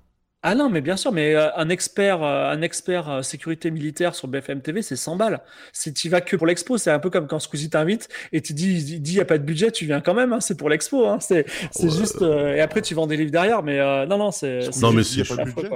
[0.43, 4.15] Ah non, mais bien sûr, mais euh, un expert, euh, un expert euh, sécurité militaire
[4.15, 5.41] sur BFM TV, c'est 100 balles.
[5.73, 8.55] Si tu vas que pour l'expo, c'est un peu comme quand Squeezie t'invite et tu
[8.55, 10.71] dis, il dit, y a pas de budget, tu viens quand même, hein, c'est pour
[10.71, 14.31] l'expo, hein, c'est, c'est juste, et après tu vends des livres derrière, mais non, non,
[14.31, 15.71] c'est, non, mais a pas de budget.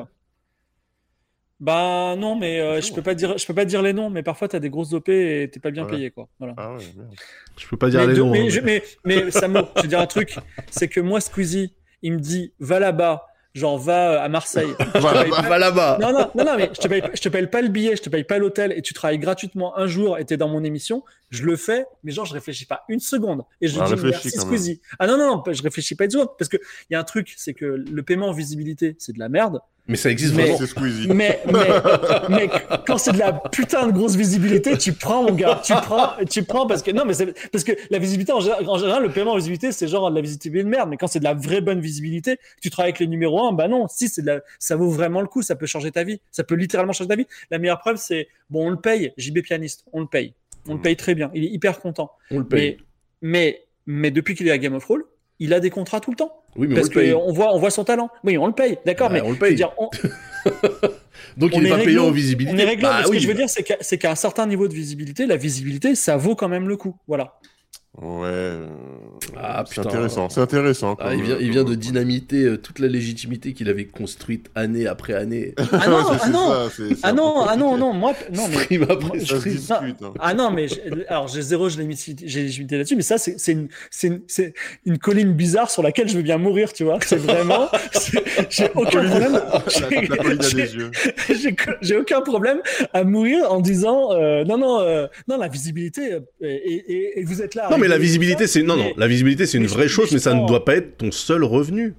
[1.61, 4.49] Bah non, mais je peux pas dire, je peux pas dire les noms, mais parfois
[4.49, 6.29] tu as des grosses OP et t'es pas bien payé, quoi.
[6.39, 6.55] Voilà.
[6.57, 7.15] Ah ouais, merde.
[7.57, 8.31] Je peux pas dire les noms.
[8.31, 8.49] Mais, hein.
[8.49, 10.37] je, mais, mais Samo, je vais dire un truc,
[10.71, 14.75] c'est que moi, Squeezie, il me dit, va là-bas, genre va à Marseille.
[14.95, 15.99] va, va là-bas.
[16.01, 18.03] Non, non, non, non, mais je te, paye, je te paye pas le billet, je
[18.03, 21.05] te paye pas l'hôtel et tu travailles gratuitement un jour et t'es dans mon émission.
[21.31, 23.43] Je le fais, mais genre, je réfléchis pas une seconde.
[23.61, 24.31] Et je Ah, dis merci.
[24.31, 24.81] Squeezie.
[24.99, 26.31] Ah non, non, non, je réfléchis pas une seconde.
[26.37, 26.57] Parce que
[26.91, 29.61] il y a un truc, c'est que le paiement en visibilité, c'est de la merde.
[29.87, 31.15] Mais ça existe Mais- vraiment.
[31.15, 31.69] Mais, mais,
[32.31, 32.49] mais
[32.87, 35.61] quand c'est de la putain de grosse visibilité, tu prends, mon gars.
[35.63, 38.67] Tu prends, tu prends parce que, non, mais c'est, parce que la visibilité, en général,
[38.67, 40.89] en général, le paiement en visibilité, c'est genre de la visibilité de merde.
[40.89, 43.69] Mais quand c'est de la vraie bonne visibilité, tu travailles avec les numéros 1, bah
[43.69, 45.43] non, si, c'est de la, ça vaut vraiment le coup.
[45.43, 46.19] Ça peut changer ta vie.
[46.31, 47.27] Ça peut littéralement changer ta vie.
[47.51, 49.13] La meilleure preuve, c'est, bon, on le paye.
[49.19, 50.33] JB pianiste, on le paye.
[50.67, 50.83] On le Mm.
[50.83, 51.31] paye très bien.
[51.35, 52.11] Il est hyper content.
[52.31, 52.79] On le paye.
[53.21, 55.03] Mais, mais, mais depuis qu'il est à Game of Thrones,
[55.41, 56.33] il a des contrats tout le temps.
[56.57, 57.13] Oui, mais parce on le paye.
[57.13, 58.09] qu'on voit, on voit son talent.
[58.23, 58.79] Oui, on le paye.
[58.87, 59.55] D'accord, mais on le paye.
[59.55, 59.91] dire, on-
[61.37, 62.05] Donc on il est est pas payé réglo.
[62.05, 62.55] en visibilité.
[62.55, 63.17] on est réglé, Bah mais ce oui.
[63.17, 65.95] que je veux dire, c'est qu'à c'est qu'à un certain niveau de visibilité, la visibilité,
[65.97, 66.97] ça vaut quand même le coup.
[67.09, 67.35] Voilà.
[68.03, 68.27] Ouais.
[68.27, 68.67] euh,
[69.37, 70.29] Ah, c'est intéressant.
[70.29, 70.97] C'est intéressant.
[70.99, 74.51] Ah, il vient, il vient de comme- dynamiter euh, toute la légitimité qu'il avait construite
[74.57, 75.55] année après année.
[75.73, 78.57] Ah non, ah non, ça, c'est- c'est ah non, ah non, moi, non, mais.
[78.65, 79.55] Stream après moi, Ça se stream.
[79.55, 80.03] discute.
[80.03, 80.13] hein.
[80.19, 83.69] Ah non, mais j'ai- alors j'ai zéro j'ai légitimité là-dessus, mais ça c'est c'est une,
[83.91, 84.55] c'est une, c'est
[84.87, 86.99] une colline bizarre sur laquelle je veux bien mourir, tu vois.
[87.05, 89.41] C'est vraiment, c'est- j'ai aucun problème.
[91.81, 92.61] J'ai- aucun problème
[92.93, 96.57] à mourir en disant euh, non non euh, non la visibilité euh, et,
[96.93, 97.69] et- et vous êtes là.
[97.71, 100.35] Non, mais la visibilité, c'est non, non, la visibilité, c'est une vraie chose, mais ça
[100.35, 101.95] ne doit pas être ton seul revenu.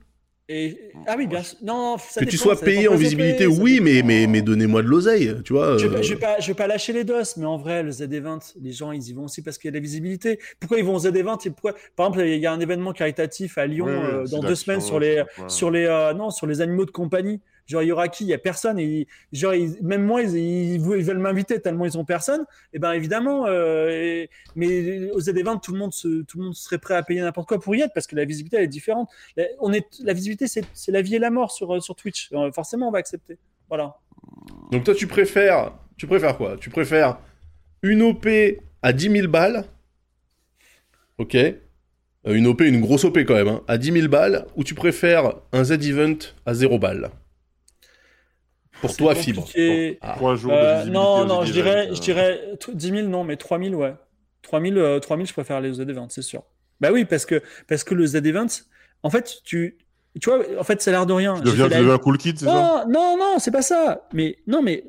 [0.47, 1.57] Et, ah oui bien sûr.
[1.63, 4.87] non ça Que tu sois ça payé en visibilité, oui, mais mais mais donnez-moi de
[4.87, 5.79] l'oseille, tu vois.
[5.79, 8.53] Je, euh, vais- pas, je vais pas lâcher les doses, mais en vrai, le ZD20,
[8.61, 10.39] les gens, ils y vont aussi parce qu'il y a de la visibilité.
[10.59, 11.73] Pourquoi ils vont au ZD20 et pourquoi...
[11.95, 14.99] Par exemple, il y a un événement caritatif à Lyon euh, dans deux semaines sur
[14.99, 17.41] les, sur les, euh, non, sur les animaux de compagnie.
[17.67, 18.25] Genre, il y aura qui?
[18.25, 18.79] Il y a personne.
[19.31, 22.45] Genre, même moi, ils, veulent m'inviter tellement ils ont personne.
[22.73, 24.25] Et ben évidemment, euh,
[24.55, 27.59] mais au ZD20, tout le monde tout le monde serait prêt à payer n'importe quoi
[27.59, 29.09] pour y être parce que la visibilité elle est différente.
[29.35, 32.29] La, on est, la visibilité, c'est la vie et la mort sur, euh, sur Twitch.
[32.33, 33.37] Euh, forcément, on va accepter.
[33.67, 33.95] Voilà.
[34.71, 36.57] Donc toi, tu préfères, tu préfères quoi?
[36.57, 37.17] Tu préfères
[37.81, 38.27] une OP
[38.83, 39.65] à 10 000 balles,
[41.17, 41.35] ok
[42.25, 45.33] Une OP, une grosse OP quand même, hein, à 10 000 balles, ou tu préfères
[45.51, 47.09] un Z-Event à 0 balles
[48.87, 49.47] Pour toi, Fibre.
[50.01, 50.13] Ah.
[50.15, 53.07] Trois jours de Euh, non, aux non, je dirais, euh, je dirais t- 10 000,
[53.07, 53.93] non, mais 3 000, ouais.
[54.41, 56.43] 3 000, euh, 3 000, je préfère les ZD20, c'est sûr.
[56.79, 58.63] Bah oui, parce que, parce que le ZD20,
[59.03, 59.77] en fait, tu,
[60.21, 61.35] tu vois, en fait, ça a l'air de rien.
[61.35, 62.85] Tu deviens, la- deviens un cool kid, c'est ça?
[62.87, 64.07] non, non, non, c'est pas ça.
[64.13, 64.83] Mais non, mais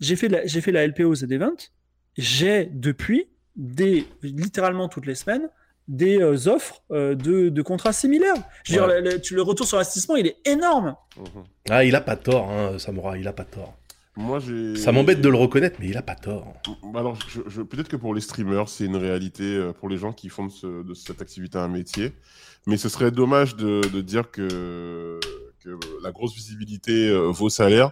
[0.00, 1.70] j'ai fait la, j'ai fait la LPO ZD20.
[2.18, 5.48] J'ai depuis des littéralement toutes les semaines
[5.90, 8.34] des euh, offres euh, de, de contrats similaires.
[8.64, 10.94] Je veux dire, le, le- tu- le retour sur investissement, il est énorme.
[11.18, 11.44] Mhm.
[11.68, 13.74] Ah, il a pas tort, hein, Samura, il a pas tort.
[14.16, 14.76] Moi, j'ai.
[14.76, 16.54] Ça m'embête de le reconnaître, mais il a pas tort.
[16.94, 20.12] Alors, je- je- peut-être que pour les streamers, c'est une réalité, euh, pour les gens
[20.12, 22.12] qui font de, ce- de cette activité un métier.
[22.66, 25.18] Mais ce serait dommage de, de dire que,
[25.64, 25.70] que
[26.02, 27.90] la grosse visibilité euh, vaut salaire,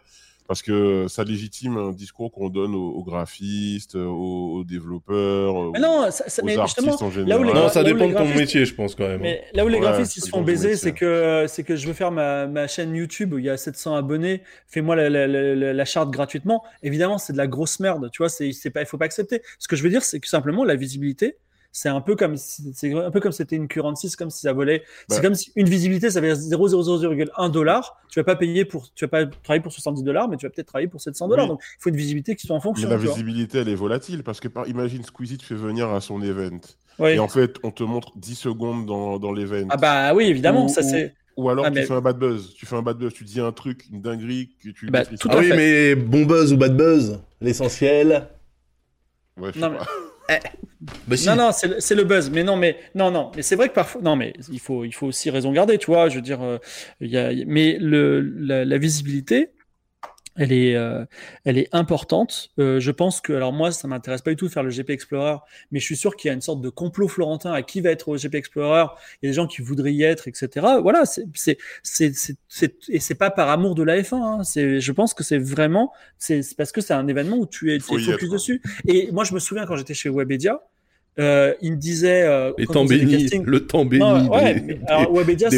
[0.48, 5.78] parce que ça légitime un discours qu'on donne aux, aux graphistes, aux, aux développeurs, Mais
[5.78, 7.46] aux, non, ça, ça- aux mais artistes en là où général.
[7.46, 9.20] les Non, ça où dépend de ton métier, je pense, quand même.
[9.20, 11.86] Mais là où les Ouais, graphistes ils se font baiser, c'est que c'est que je
[11.86, 15.26] veux faire ma, ma chaîne YouTube où il y a 700 abonnés, fais-moi la, la,
[15.26, 16.64] la, la- la charte gratuitement.
[16.82, 18.30] Évidemment, c'est de la grosse merde, tu vois.
[18.30, 19.42] C'est c'est pas, il faut pas accepter.
[19.58, 21.36] Ce que je veux dire, c'est que simplement la visibilité,
[21.80, 24.30] c'est un peu comme si- c'est un peu comme si c'était une currency, c'est comme
[24.30, 24.82] si ça volait.
[25.08, 25.22] C'est Bah.
[25.22, 27.96] comme si une visibilité, ça dire 0,001 dollar.
[28.10, 30.50] Tu vas pas payer pour, tu vas pas travailler pour 70 dollars, mais tu vas
[30.50, 31.44] peut-être travailler pour 700 dollars.
[31.44, 31.50] Oui.
[31.50, 32.88] Donc, il faut une visibilité qui soit en Mais fonction.
[32.88, 33.12] la tu vois.
[33.12, 36.58] visibilité, elle est volatile, parce que par, imagine Squeezie te fait venir à son event,
[36.98, 37.10] Oui.
[37.10, 39.68] et en fait, on te montre 10 secondes dans, dans l'event.
[39.70, 41.14] Ah bah oui, évidemment, Ou- ça c'est.
[41.36, 42.52] Ou alors Ah, tu mais- fais un bad buzz.
[42.54, 45.28] Tu fais un bad buzz, tu dis un truc, une dinguerie que tu Bah, tout
[45.28, 45.34] pas.
[45.34, 45.56] à Ah oui, fait.
[45.56, 48.28] mais bon buzz ou bad buzz, l'essentiel.
[49.36, 49.78] Ouais, je sais Non, mais-
[50.28, 50.40] pas.
[51.06, 51.26] Bah si.
[51.26, 52.30] Non, non, c'est le, le buzz.
[52.30, 53.32] Mais non, mais non, non.
[53.34, 55.86] Mais c'est vrai que parfois, non, mais il faut, il faut aussi raison garder, tu
[55.86, 56.08] vois.
[56.08, 56.58] Je veux dire, euh,
[57.00, 59.50] y a, mais le, la, la visibilité,
[60.38, 61.04] elle est, euh,
[61.44, 62.50] elle est importante.
[62.58, 64.90] Euh, je pense que, alors moi, ça m'intéresse pas du tout de faire le GP
[64.90, 65.36] Explorer,
[65.72, 67.90] mais je suis sûr qu'il y a une sorte de complot florentin à qui va
[67.90, 68.84] être au GP Explorer.
[69.22, 70.48] Il y a des gens qui voudraient y être, etc.
[70.80, 74.14] Voilà, c'est, c'est, c'est, c'est, c'est- et c'est pas par amour de la F1.
[74.16, 74.44] hein.
[74.44, 77.74] C'est, je pense que c'est vraiment, c'est c'est parce que c'est un événement où tu
[77.74, 78.28] es, focus être.
[78.32, 78.62] dessus.
[78.86, 80.60] Et moi, je me souviens quand j'étais chez Webedia.
[81.18, 82.22] euh, il me disait.
[82.22, 84.04] Euh, le temps béni, le temps béni.
[84.28, 85.50] ouais, alors, Webedia,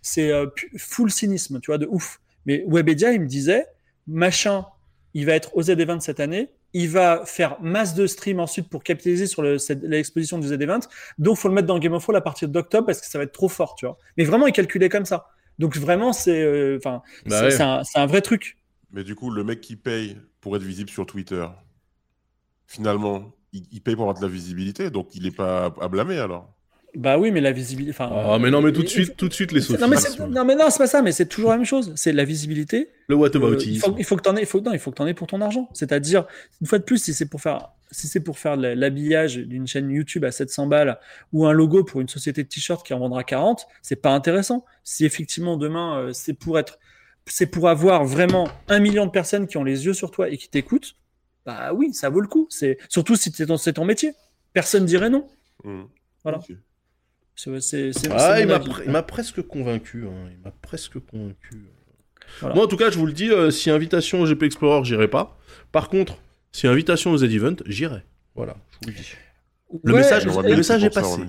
[0.00, 0.46] c'est euh,
[0.78, 2.20] full cynisme, tu vois, de ouf.
[2.46, 3.66] Mais Webedia, il me disait,
[4.06, 4.66] machin,
[5.14, 8.82] il va être aux Z20 cette année, il va faire masse de streams ensuite pour
[8.82, 12.48] capitaliser sur l'exposition du Z20, donc faut le mettre dans Game of Thrones à partir
[12.48, 13.98] d'octobre parce que ça va être trop fort, tu vois.
[14.16, 15.28] Mais vraiment, il calculait comme ça.
[15.58, 18.58] Donc vraiment, c'est enfin, bah c'est un, un, vrai truc.
[18.92, 21.46] Mais du coup, le mec qui paye pour être visible sur Twitter,
[22.66, 26.55] finalement, il, paye pour avoir de la visibilité, donc il n'est pas à blâmer alors.
[26.96, 27.90] Bah oui, mais la visibilité.
[27.90, 29.84] Enfin, ah, mais non, mais tout de suite, tout de suite les sophismes.
[29.84, 31.92] Non, mais, non, mais non, c'est pas ça, mais c'est toujours la même chose.
[31.94, 32.88] C'est la visibilité.
[33.08, 34.78] Le what about euh, il, faut, il faut que t'en aies, il faut, non, il
[34.78, 35.68] faut que t'en aies pour ton argent.
[35.74, 36.24] C'est-à-dire,
[36.62, 39.90] une fois de plus, si c'est pour faire, si c'est pour faire l'habillage d'une chaîne
[39.90, 40.98] YouTube à 700 balles
[41.34, 44.64] ou un logo pour une société de t-shirts qui en vendra 40, c'est pas intéressant.
[44.82, 46.78] Si effectivement demain, euh, c'est pour être,
[47.26, 50.38] c'est pour avoir vraiment un million de personnes qui ont les yeux sur toi et
[50.38, 50.96] qui t'écoutent,
[51.44, 52.46] bah oui, ça vaut le coup.
[52.48, 54.14] C'est surtout si c'est ton, ton métier.
[54.54, 55.28] Personne dirait non.
[55.62, 55.82] Mmh.
[56.22, 56.40] Voilà.
[58.10, 58.46] Ah, il
[58.90, 60.04] m'a, presque convaincu.
[60.06, 60.30] Hein.
[60.32, 61.66] Il m'a presque convaincu.
[62.42, 65.08] Moi, en tout cas, je vous le dis, euh, si invitation au GP Explorer, j'irai
[65.08, 65.38] pas.
[65.72, 66.18] Par contre,
[66.52, 68.02] si invitation aux Z-Event, j'irai.
[68.34, 69.12] Voilà, je vous le dis.
[69.82, 71.20] Le message, le message est passé.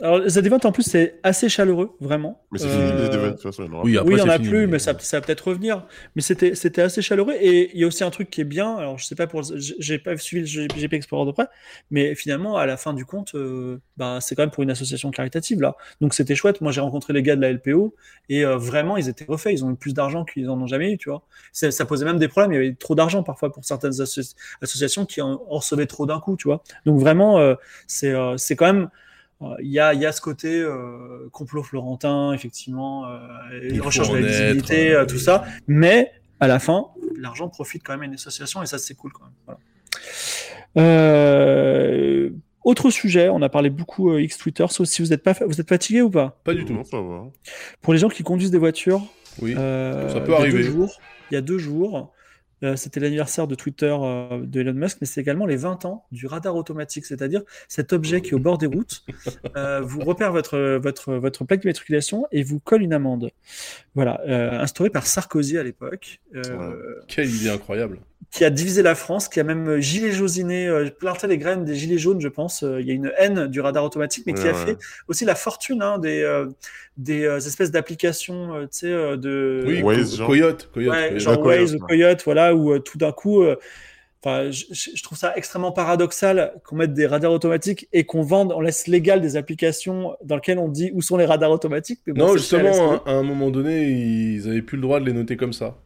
[0.00, 2.40] Alors, les event en plus, c'est assez chaleureux, vraiment.
[2.52, 3.68] Mais c'est fini les de toute façon.
[3.82, 5.84] Oui, il n'y en a plus, mais ça, ça va peut-être revenir.
[6.14, 7.34] Mais c'était, c'était assez chaleureux.
[7.40, 8.76] Et il y a aussi un truc qui est bien.
[8.76, 11.48] Alors, je sais pas pour, j'ai pas suivi le GP Explorer de près,
[11.90, 15.10] mais finalement, à la fin du compte, euh, bah, c'est quand même pour une association
[15.10, 15.74] caritative, là.
[16.00, 16.60] Donc, c'était chouette.
[16.60, 17.94] Moi, j'ai rencontré les gars de la LPO
[18.28, 19.52] et euh, vraiment, ils étaient refaits.
[19.52, 21.22] Ils ont eu plus d'argent qu'ils en ont jamais eu, tu vois.
[21.52, 22.52] Ça, posait même des problèmes.
[22.52, 26.36] Il y avait trop d'argent parfois pour certaines associations qui en, recevaient trop d'un coup,
[26.36, 26.62] tu vois.
[26.86, 27.54] Donc, vraiment, euh,
[27.86, 28.88] c'est euh, c'est quand même
[29.42, 33.18] euh, il y a, y a, ce côté euh, complot florentin, effectivement, euh,
[33.80, 35.44] recherche de la visibilité, tout ça.
[35.66, 39.12] Mais à la fin, l'argent profite quand même à une association et ça, c'est cool
[39.12, 39.32] quand même.
[40.74, 42.30] Voilà.
[42.64, 45.68] autre sujet, on a parlé beaucoup X Twitter, sauf si vous êtes pas, vous êtes
[45.68, 46.40] fatigué ou pas?
[46.44, 46.78] Pas du tout.
[46.84, 47.24] ça va.
[47.80, 49.02] Pour les gens qui conduisent des voitures,
[49.40, 50.70] oui, ça peut arriver.
[51.30, 52.12] il y a deux jours,
[52.62, 56.06] euh, c'était l'anniversaire de Twitter euh, de Elon Musk, mais c'est également les 20 ans
[56.12, 59.04] du radar automatique, c'est-à-dire cet objet qui est au bord des routes
[59.56, 63.30] euh, vous repère votre, votre, votre plaque d'immatriculation et vous colle une amende.
[63.94, 64.20] Voilà,
[64.60, 66.20] instauré par Sarkozy à l'époque.
[67.08, 67.98] Quelle idée incroyable
[68.30, 71.74] qui a divisé la France, qui a même gilet jausiné, euh, planté les graines des
[71.74, 72.62] gilets jaunes, je pense.
[72.62, 75.82] Il y a une haine du radar automatique, mais qui a fait aussi la fortune
[75.82, 76.44] hein, des,
[76.96, 79.64] des espèces d'applications, tu sais, de...
[79.66, 80.70] Oui, Waze, Coyote.
[80.72, 83.44] Coyote, ouais, genre Waze, Coyote, voilà, où tout d'un coup...
[84.24, 88.60] Enfin, je, trouve ça extrêmement paradoxal qu'on mette des radars automatiques et qu'on vende, on
[88.60, 91.98] laisse légal des applications dans lesquelles on dit où sont les radars automatiques.
[92.06, 95.52] non, justement, à, un moment donné, ils avaient plus le droit de les noter comme
[95.52, 95.76] ça.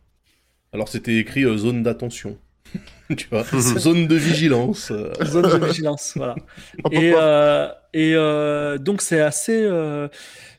[0.76, 2.36] Alors c'était écrit euh, zone d'attention.
[3.16, 4.92] tu vois, zone de vigilance.
[5.24, 6.34] zone de vigilance, voilà.
[6.90, 9.62] et, euh, et euh, donc c'est assez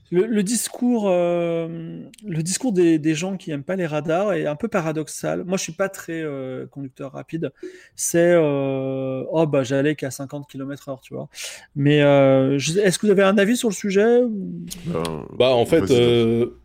[0.09, 5.43] le, discours, le discours des, gens qui aiment pas les radars est un peu paradoxal.
[5.43, 6.25] Moi, je suis pas très
[6.71, 7.51] conducteur rapide.
[7.95, 11.29] C'est oh bah j'allais qu'à 50 km/h, tu vois.
[11.75, 14.21] Mais est-ce que vous avez un avis sur le sujet
[15.37, 15.83] Bah en fait,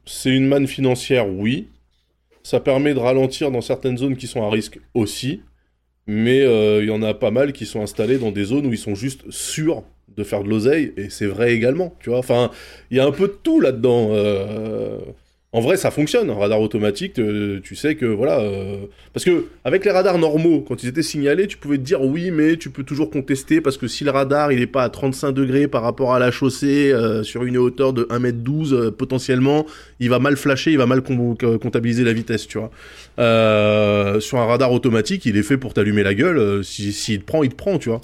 [0.07, 1.69] c'est une manne financière, oui.
[2.43, 5.43] Ça permet de ralentir dans certaines zones qui sont à risque aussi.
[6.07, 8.73] Mais euh, il y en a pas mal qui sont installés dans des zones où
[8.73, 10.93] ils sont juste sûrs de faire de l'oseille.
[10.97, 12.19] Et c'est vrai également, tu vois.
[12.19, 12.51] Enfin,
[12.91, 14.09] il y a un peu de tout là-dedans.
[14.13, 14.99] Euh
[15.55, 16.31] en vrai, ça fonctionne.
[16.31, 18.41] Un radar automatique, euh, tu sais que voilà.
[18.41, 22.01] Euh, parce que avec les radars normaux, quand ils étaient signalés, tu pouvais te dire
[22.01, 24.89] oui, mais tu peux toujours contester parce que si le radar il est pas à
[24.89, 29.67] 35 degrés par rapport à la chaussée euh, sur une hauteur de 1m12, potentiellement,
[30.01, 32.71] il va mal flasher, il va mal comptabiliser la vitesse, tu vois.
[33.19, 36.65] sur un radar automatique, il est fait pour t'allumer la gueule.
[36.65, 38.01] S'il si, te prend, il te prend, tu vois.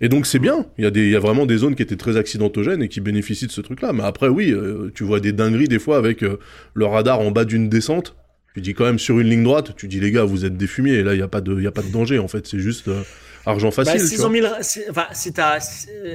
[0.00, 1.82] Et donc c'est bien, il y, a des, il y a vraiment des zones qui
[1.82, 3.92] étaient très accidentogènes et qui bénéficient de ce truc-là.
[3.92, 6.38] Mais après oui, euh, tu vois des dingueries des fois avec euh,
[6.74, 8.14] le radar en bas d'une descente.
[8.54, 10.66] Tu dis quand même sur une ligne droite, tu dis les gars, vous êtes des
[10.66, 12.46] fumiers, et là il n'y a, pas de, y a pas de danger en fait,
[12.46, 13.02] c'est juste euh,
[13.44, 14.00] argent facile.
[14.00, 14.46] Bah, 600 000,
[14.90, 15.32] enfin, si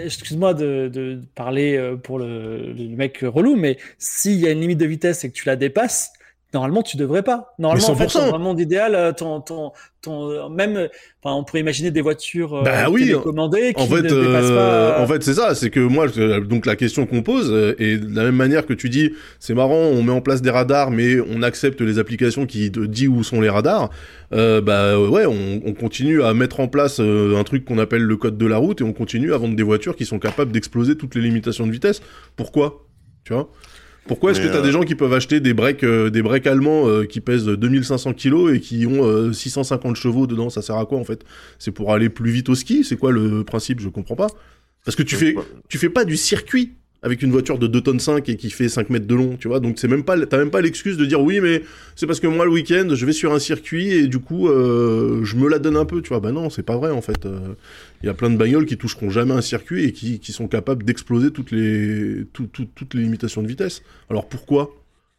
[0.06, 4.80] excuse-moi de, de, parler pour le, le mec relou, mais s'il y a une limite
[4.80, 6.14] de vitesse et que tu la dépasses,
[6.54, 7.54] Normalement, tu devrais pas.
[7.60, 10.90] Normalement, en fait, dans un monde idéal, ton, ton, ton, même,
[11.24, 14.50] enfin, on pourrait imaginer des voitures euh, bah oui, télécommandées qui en fait, ne dépassent
[14.50, 15.00] pas.
[15.00, 15.56] Euh, en fait, c'est ça.
[15.56, 18.74] C'est que moi, donc la question qu'on pose, euh, et de la même manière que
[18.74, 22.46] tu dis, c'est marrant, on met en place des radars, mais on accepte les applications
[22.46, 23.90] qui te disent où sont les radars.
[24.34, 28.18] Euh, bah ouais, on, on, continue à mettre en place un truc qu'on appelle le
[28.18, 30.98] code de la route, et on continue à vendre des voitures qui sont capables d'exploser
[30.98, 32.02] toutes les limitations de vitesse.
[32.36, 32.88] Pourquoi?
[33.24, 33.50] Tu vois?
[34.08, 36.22] Pourquoi est-ce que tu as des euh, gens qui peuvent acheter des breaks, euh, des
[36.22, 40.50] breaks allemands euh, qui pèsent 2500 kg et qui ont 650 chevaux dedans?
[40.50, 41.24] Ça sert à quoi en fait?
[41.60, 42.84] C'est pour aller plus vite au ski?
[42.84, 43.80] C'est quoi le principe?
[43.80, 44.28] Je comprends pas.
[44.86, 45.36] Parce que tu fais,
[45.70, 48.70] tu fais pas du circuit avec une voiture de 2 tonnes 5 et qui fait
[48.70, 49.60] 5 mètres de long, tu vois.
[49.60, 51.64] Donc c'est même pas, t'as même pas l'excuse de dire oui, mais
[51.96, 55.24] c'est parce que moi le week-end je vais sur un circuit et du coup euh,
[55.24, 56.20] je me la donne un peu, tu vois.
[56.20, 57.26] Bah non, c'est pas vrai en fait.
[57.26, 57.56] Euh.
[58.04, 60.48] Il y a plein de bagnoles qui toucheront jamais un circuit et qui, qui sont
[60.48, 63.84] capables d'exploser toutes les, toutes les limitations de vitesse.
[64.10, 64.72] Alors pourquoi?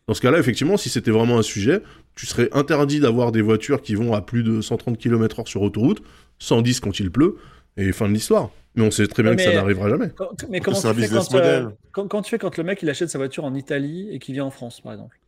[0.09, 1.81] Dans ce cas-là, effectivement, si c'était vraiment un sujet,
[2.17, 6.03] tu serais interdit d'avoir des voitures qui vont à plus de 130 km/h sur autoroute,
[6.41, 7.37] 110 quand il pleut,
[7.77, 8.51] et fin de l'histoire.
[8.75, 10.11] Mais on sait très bien que ça n'arrivera jamais.
[10.49, 13.19] mais comment tu, fais quand, euh, quand, tu fais quand le mec il achète sa
[13.19, 15.19] voiture en Italie et qu'il vient en France, par exemple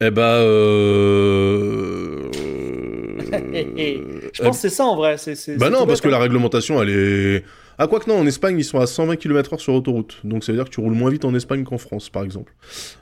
[0.00, 0.38] Eh bah.
[0.38, 2.28] Euh...
[3.30, 5.16] Je pense que c'est ça en vrai.
[5.58, 7.44] bah non, parce que la réglementation elle est.
[7.80, 10.18] Ah, quoi que non, en Espagne, ils sont à 120 km/h sur autoroute.
[10.24, 12.52] Donc ça veut dire que tu roules moins vite en Espagne qu'en France, par exemple.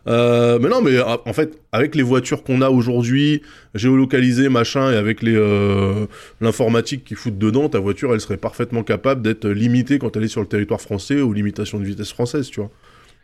[0.07, 3.41] Euh, mais non, mais ah, en fait, avec les voitures qu'on a aujourd'hui,
[3.75, 6.07] géolocalisées, machin, et avec les euh,
[6.43, 10.29] l'informatique qui foutent dedans, ta voiture, elle serait parfaitement capable d'être limitée quand elle est
[10.29, 12.71] sur le territoire français aux limitations de vitesse française, tu vois.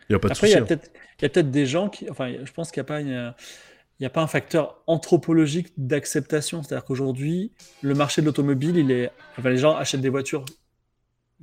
[0.09, 0.55] Il n'y a pas de souci.
[0.55, 0.75] Après,
[1.19, 2.09] il y a peut-être des gens qui.
[2.09, 3.33] Enfin, je pense qu'il n'y a pas une
[3.99, 6.63] il n'y a pas un facteur anthropologique d'acceptation.
[6.63, 10.45] C'est-à-dire qu'aujourd'hui, le marché de l'automobile, il est, enfin, les gens achètent des voitures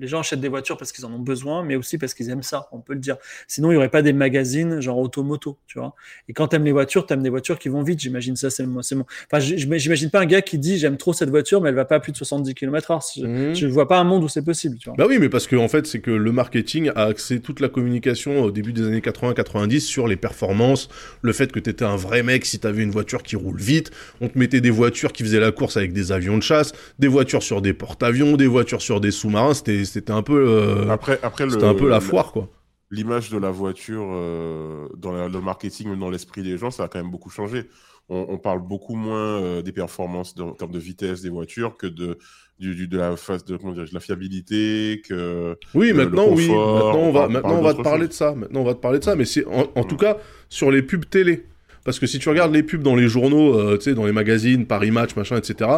[0.00, 2.42] les gens achètent des voitures parce qu'ils en ont besoin, mais aussi parce qu'ils aiment
[2.42, 3.16] ça, on peut le dire.
[3.46, 5.94] Sinon, il n'y aurait pas des magazines genre automoto, tu vois.
[6.28, 8.50] Et quand tu aimes les voitures, tu aimes des voitures qui vont vite, j'imagine ça,
[8.50, 8.82] c'est moi.
[8.92, 9.04] Bon.
[9.30, 11.96] Enfin, j'imagine pas un gars qui dit j'aime trop cette voiture, mais elle va pas
[11.96, 13.20] à plus de 70 km/h.
[13.20, 13.72] Je ne mmh.
[13.72, 14.96] vois pas un monde où c'est possible, tu vois.
[14.96, 17.68] Bah oui, mais parce que en fait, c'est que le marketing a axé toute la
[17.68, 20.88] communication au début des années 80-90 sur les performances,
[21.22, 23.60] le fait que tu étais un vrai mec si tu avais une voiture qui roule
[23.60, 23.90] vite.
[24.20, 27.08] On te mettait des voitures qui faisaient la course avec des avions de chasse, des
[27.08, 29.54] voitures sur des porte-avions, des voitures sur des sous-marins.
[29.54, 32.48] C'était c'était un peu euh, après après c'était un peu la foire quoi.
[32.90, 37.00] L'image de la voiture euh, dans le marketing dans l'esprit des gens ça a quand
[37.00, 37.68] même beaucoup changé.
[38.12, 42.18] On, parle beaucoup moins euh, des performances en termes de vitesse des voitures que de
[42.58, 47.12] du, de la phase de comment dire, la fiabilité que oui maintenant oui maintenant on
[47.12, 49.14] va maintenant on va te parler de ça maintenant on va te parler de ça
[49.14, 50.16] mais c'est en, tout cas
[50.48, 51.46] sur les pubs télé.
[51.84, 54.66] Parce que si tu regardes les pubs dans les journaux, tu sais, dans les magazines,
[54.66, 55.70] Paris Match, machin, etc.,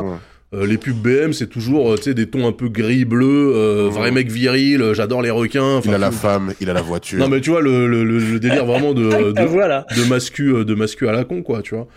[0.55, 3.53] euh, les pubs BM, c'est toujours euh, tu sais des tons un peu gris bleu,
[3.55, 4.93] euh, vrai mec viril.
[4.93, 5.81] J'adore les requins.
[5.85, 7.19] Il a la femme, il a la voiture.
[7.19, 9.87] non mais tu vois le, le, le délire vraiment de de, voilà.
[9.97, 11.89] de mascu de mascu à la con quoi, tu vois.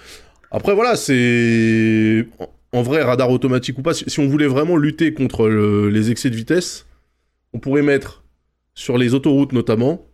[0.52, 2.28] Après voilà, c'est
[2.72, 3.94] en vrai radar automatique ou pas.
[3.94, 6.86] Si, on voulait vraiment lutter contre les excès de vitesse,
[7.54, 8.24] on pourrait mettre
[8.74, 10.06] sur les autoroutes notamment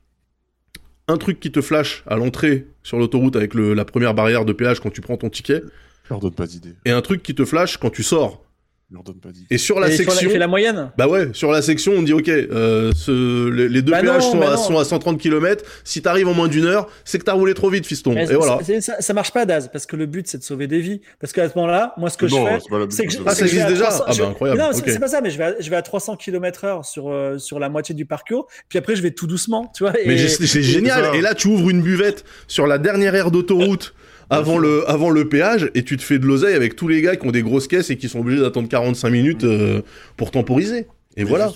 [1.07, 4.79] un truc qui te flash à l'entrée sur l'autoroute avec la première barrière de péage
[4.79, 5.61] quand tu prends ton ticket
[6.09, 6.75] leur donne pas d'idée.
[6.85, 8.43] Et un truc qui te flash quand tu sors.
[8.91, 9.47] Leur donne pas d'idée.
[9.49, 10.19] Et sur la section.
[10.19, 10.91] Sur la, la moyenne?
[10.97, 14.41] Bah ouais, sur la section, on dit ok, euh, ce, les, deux bah péages sont,
[14.41, 15.63] à, sont, à, 130 km.
[15.85, 18.11] Si t'arrives en moins d'une heure, c'est que t'as roulé trop vite, fiston.
[18.17, 18.59] et voilà.
[18.81, 20.99] Ça, ça, marche pas, Daz, parce que le but c'est de sauver des vies.
[21.21, 22.59] Parce qu'à ce moment-là, moi ce que je fais.
[22.89, 23.87] C'est que ah, ça existe déjà?
[24.05, 24.59] Ah bah incroyable.
[24.59, 27.37] Non, c'est pas ça, mais je vais à, je vais à 300 km/h sur, euh,
[27.37, 28.47] sur la moitié du parcours.
[28.67, 29.93] Puis après, je vais tout doucement, tu vois.
[30.05, 31.15] Mais c'est génial.
[31.15, 33.93] Et là, tu ouvres une buvette sur la dernière aire d'autoroute
[34.31, 37.15] avant le, avant le péage et tu te fais de l'oseille avec tous les gars
[37.15, 39.81] qui ont des grosses caisses et qui sont obligés d'attendre 45 minutes euh,
[40.17, 40.87] pour temporiser.
[41.17, 41.51] Et voilà.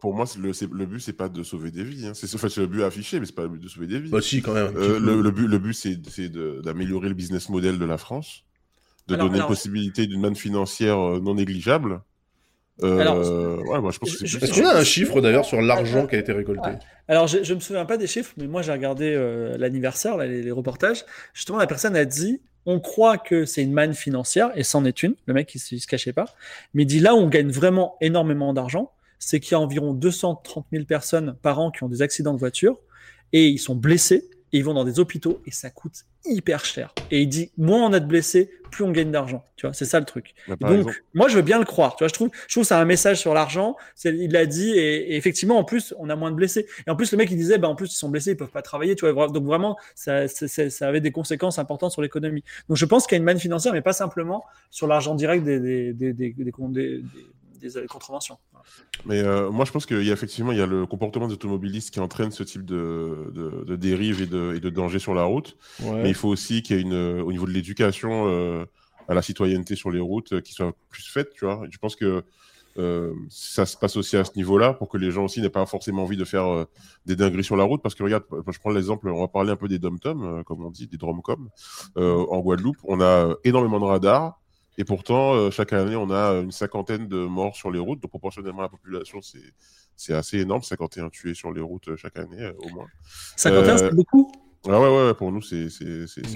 [0.00, 2.06] pour moi, le, le but, c'est pas de sauver des vies.
[2.06, 2.12] Hein.
[2.14, 4.10] C'est en le but affiché, mais c'est pas le but de sauver des vies.
[4.10, 4.72] Bah, si, quand même.
[4.76, 6.28] Euh, le, but, le but c'est
[6.62, 8.44] d'améliorer le business model de la France,
[9.08, 12.02] de donner la possibilité d'une manne financière euh, non négligeable
[12.82, 16.16] euh, ouais, moi, je pense que Est-ce qu'on a un chiffre d'ailleurs sur l'argent qui
[16.16, 16.70] a été récolté
[17.08, 20.50] Alors, je, ne me souviens pas des chiffres, mais moi j'ai regardé euh, l'anniversaire, les,
[20.50, 21.04] reportages.
[21.34, 25.02] Justement, la personne a dit on croit que c'est une manne financière, et c'en est
[25.02, 26.26] une, le mec il, ne se cachait pas.
[26.74, 29.94] Mais il dit là où on gagne vraiment énormément d'argent, c'est qu'il y a environ
[29.94, 32.80] 230 000 personnes par an qui ont des accidents de voiture
[33.32, 36.92] et ils sont blessés et ils vont dans des hôpitaux et ça coûte hyper cher.
[37.10, 39.44] Et il dit, moins on a de blessés, plus on gagne d'argent.
[39.56, 40.34] Tu vois, c'est ça le truc.
[40.48, 41.96] Bah, donc, moi, je veux bien le croire.
[41.96, 43.76] Tu vois, je trouve, je trouve c'est un message sur l'argent.
[44.04, 46.66] Il l'a dit et, effectivement, en plus, on a moins de blessés.
[46.86, 48.50] Et en plus, le mec, il disait, bah, en plus, ils sont blessés, ils peuvent
[48.50, 48.94] pas travailler.
[48.94, 52.44] Tu vois, donc vraiment, ça, ça avait des conséquences importantes sur l'économie.
[52.68, 55.44] Donc, je pense qu'il y a une manne financière, mais pas simplement sur l'argent direct
[55.44, 56.52] des, des, des, des,
[57.60, 58.38] des contraventions.
[59.04, 61.34] Mais euh, moi, je pense qu'il y a effectivement il y a le comportement des
[61.34, 63.32] automobilistes qui entraîne ce type de,
[63.66, 65.56] de, dérive et de, et de, danger sur la route.
[65.82, 68.64] Mais il faut aussi qu'il y ait une, au niveau de l'éducation euh,
[69.08, 71.30] à la citoyenneté sur les routes euh, qui soit plus faite.
[71.34, 72.24] Tu vois je pense que
[73.28, 76.04] ça se passe aussi à ce niveau-là pour que les gens aussi n'aient pas forcément
[76.04, 76.64] envie de faire
[77.04, 77.82] des dingueries sur la route.
[77.82, 80.70] Parce que regarde, je prends l'exemple, on va parler un peu des dom-tom, comme on
[80.70, 81.50] dit, des dromcom.
[81.96, 84.40] en Guadeloupe, on a énormément de radars
[84.78, 88.00] et pourtant, euh, chaque année, on a une cinquantaine de morts sur les routes.
[88.00, 89.20] Donc, proportionnellement à la population,
[89.96, 90.62] c'est assez énorme.
[90.62, 92.86] 51 tués sur les routes euh, chaque année, euh, au moins.
[93.36, 94.30] 51, c'est beaucoup?
[94.68, 95.68] Ah ouais, ouais, pour nous, c'est.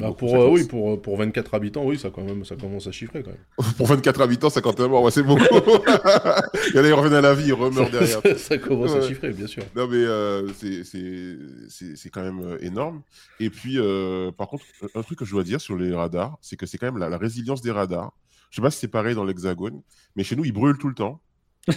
[0.01, 2.93] Bah pour, euh, oui, pour, pour 24 habitants, oui, ça, quand même, ça commence à
[2.93, 3.73] chiffrer quand même.
[3.77, 5.45] pour 24 habitants, 51 morts, ouais, c'est beaucoup.
[5.45, 8.23] il y en a, ils reviennent à la vie, ils remeurent derrière.
[8.39, 9.63] ça, commence à chiffrer, bien sûr.
[9.77, 13.03] Non, mais euh, c'est quand même euh, énorme.
[13.41, 16.57] Et puis, euh, par contre, un truc que je dois dire sur les radars, c'est
[16.57, 18.15] que c'est quand même la, la, résilience des radars.
[18.55, 19.83] Je sais pas si c'est pareil dans l'Hexagone,
[20.15, 21.21] mais chez nous, ils brûlent tout le temps.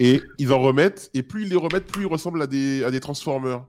[0.00, 2.90] et ils en remettent, et plus ils les remettent, plus ils ressemblent à des, à
[2.90, 3.64] des transformers.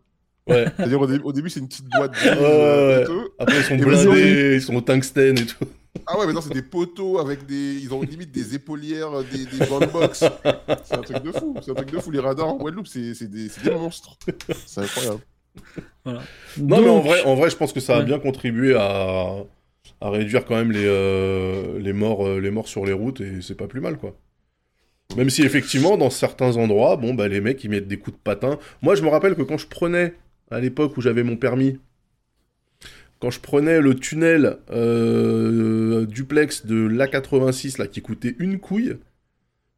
[0.45, 0.65] Ouais.
[0.75, 2.11] C'est-à-dire au, début, c'est une petite boîte.
[2.11, 3.07] De...
[3.07, 3.27] Ouais, ouais.
[3.39, 5.63] Après, ils sont blindés, ils sont au tungstène et tout.
[6.05, 7.79] Ah ouais, mais non, c'est des poteaux avec des.
[7.81, 10.25] Ils ont limite des épaulières, des, des box.
[10.83, 11.55] C'est un truc de fou.
[11.63, 12.11] C'est un truc de fou.
[12.11, 14.17] Les radars en Guadeloupe, c'est des, des monstres.
[14.65, 15.21] C'est incroyable.
[16.03, 16.21] Voilà.
[16.57, 19.37] Non, mais en vrai, en vrai, je pense que ça a bien contribué à,
[20.01, 23.55] à réduire quand même les, euh, morts, euh, les morts sur les routes et c'est
[23.55, 24.15] pas plus mal, quoi.
[25.17, 28.21] Même si effectivement, dans certains endroits, bon, bah, les mecs, ils mettent des coups de
[28.21, 28.59] patin.
[28.83, 30.13] Moi, je me rappelle que quand je prenais,
[30.51, 31.79] à l'époque où j'avais mon permis,
[33.19, 38.97] quand je prenais le tunnel euh, duplex de l'A86, là, qui coûtait une couille,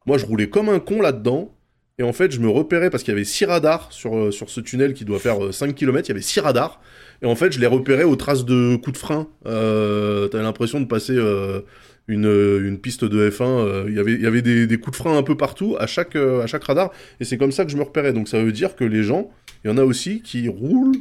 [0.06, 1.54] moi, je roulais comme un con là-dedans.
[1.98, 4.60] Et en fait, je me repérais parce qu'il y avait 6 radars sur, sur ce
[4.60, 6.08] tunnel qui doit faire 5 euh, km.
[6.08, 6.80] Il y avait 6 radars.
[7.22, 9.28] Et en fait, je les repérais aux traces de coups de frein.
[9.46, 11.60] Euh, T'avais l'impression de passer euh,
[12.08, 13.44] une, une, piste de F1.
[13.44, 16.46] Euh, y il y avait des, coups de frein un peu partout à chaque, à
[16.48, 16.90] chaque radar.
[17.20, 18.12] Et c'est comme ça que je me repérais.
[18.12, 19.30] Donc ça veut dire que les gens,
[19.64, 20.96] il y en a aussi qui roulent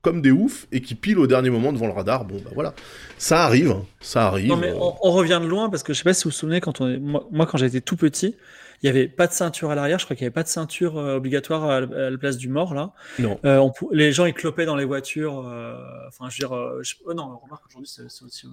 [0.00, 2.24] comme des oufs et qui pilent au dernier moment devant le radar.
[2.24, 2.74] Bon, bah voilà.
[3.18, 3.76] Ça arrive.
[4.00, 4.48] Ça arrive.
[4.48, 6.36] Non, mais on, on revient de loin parce que je sais pas si vous vous
[6.36, 6.98] souvenez, quand on est...
[6.98, 8.34] moi, moi quand j'étais tout petit,
[8.82, 9.98] il n'y avait pas de ceinture à l'arrière.
[9.98, 12.74] Je crois qu'il n'y avait pas de ceinture euh, obligatoire à, la place du mort
[12.74, 12.92] là.
[13.18, 13.38] Non.
[13.44, 15.46] Euh, on, les gens ils clopaient dans les voitures.
[15.46, 15.74] Euh,
[16.08, 18.46] enfin, je veux dire, je, oh non, remarque aujourd'hui c'est aussi,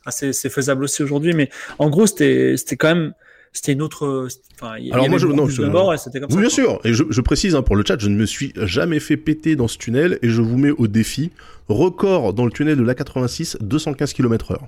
[0.00, 3.14] enfin, c'est faisable aussi aujourd'hui, mais en gros c'était c'était quand même
[3.52, 4.28] c'était une autre.
[4.54, 6.50] Enfin, Alors moi, je, non, je, mort, et comme oui, ça, bien quoi.
[6.50, 6.80] sûr.
[6.84, 9.56] Et je, je, précise hein, pour le chat, je ne me suis jamais fait péter
[9.56, 11.30] dans ce tunnel et je vous mets au défi
[11.68, 14.58] record dans le tunnel de l'A86, 215 km/h.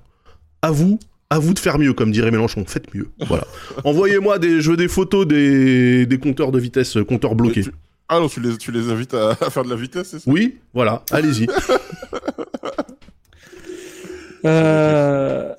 [0.63, 0.99] À vous
[1.31, 2.65] à vous de faire mieux, comme dirait Mélenchon.
[2.67, 3.09] Faites mieux.
[3.21, 3.47] Voilà.
[3.85, 7.63] Envoyez-moi des, je veux des photos des, des compteurs de vitesse, compteurs bloqués.
[7.63, 7.73] Tu...
[8.09, 10.31] Ah non, tu les, tu les invites à, à faire de la vitesse, c'est ça?
[10.31, 11.05] Oui, voilà.
[11.13, 11.47] Allez-y.
[14.45, 15.55] euh...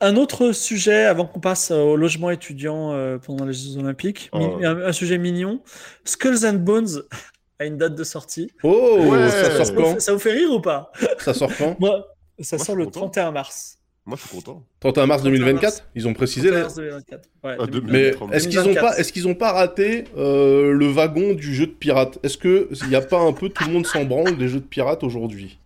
[0.00, 4.58] Un autre sujet, avant qu'on passe au logement étudiant euh, pendant les Jeux Olympiques, oh.
[4.62, 5.60] un, un, sujet mignon.
[6.04, 7.04] Skulls and Bones
[7.60, 8.50] a une date de sortie.
[8.64, 10.00] Oh, ouais, ça sort quand?
[10.00, 10.90] Ça vous fait rire ou pas?
[11.18, 11.76] Ça sort quand?
[11.78, 12.04] Moi,
[12.40, 13.10] ça Moi, sort le content.
[13.10, 13.78] 31 mars.
[14.06, 14.62] Moi, je suis content.
[14.80, 15.84] 31 mars 2024 mars.
[15.96, 17.28] Ils ont précisé 31 mars 2024.
[17.42, 21.34] Ouais, ah, Mais est-ce qu'ils ont pas, est-ce qu'ils ont pas raté euh, le wagon
[21.34, 23.86] du jeu de pirate Est-ce que il n'y a pas un peu tout le monde
[23.86, 25.58] s'en branle des jeux de pirates aujourd'hui?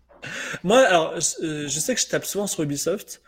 [0.65, 3.23] Moi, alors, je, je, sais que je tape souvent sur Ubisoft,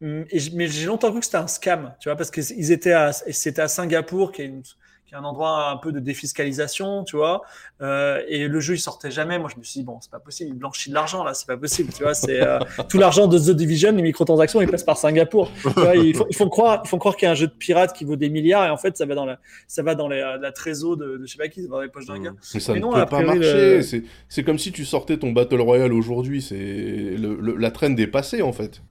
[0.00, 3.62] mais j'ai longtemps cru que c'était un scam, tu vois, parce qu'ils étaient à, c'était
[3.62, 4.62] à Singapour, qui est une
[5.06, 7.42] qui est un endroit un peu de défiscalisation, tu vois.
[7.80, 9.38] Euh, et le jeu, il sortait jamais.
[9.38, 11.46] Moi, je me suis dit, bon, c'est pas possible, il blanchit de l'argent, là, c'est
[11.46, 12.14] pas possible, tu vois.
[12.14, 15.50] C'est euh, tout l'argent de The Division, les microtransactions, ils passent par Singapour.
[15.62, 17.46] Tu vois, ils, font, ils font croire, ils font croire qu'il y a un jeu
[17.46, 19.38] de pirate qui vaut des milliards, et en fait, ça va dans la,
[19.68, 22.06] ça va dans les, la trésor de, de je sais pas qui, dans les poches
[22.06, 22.34] d'un gars.
[22.54, 23.76] Mais ça Mais non, ne peut pas marcher.
[23.76, 24.04] Le...
[24.28, 26.42] C'est comme si tu sortais ton Battle Royale aujourd'hui.
[26.42, 28.82] C'est la traîne est passée, en fait.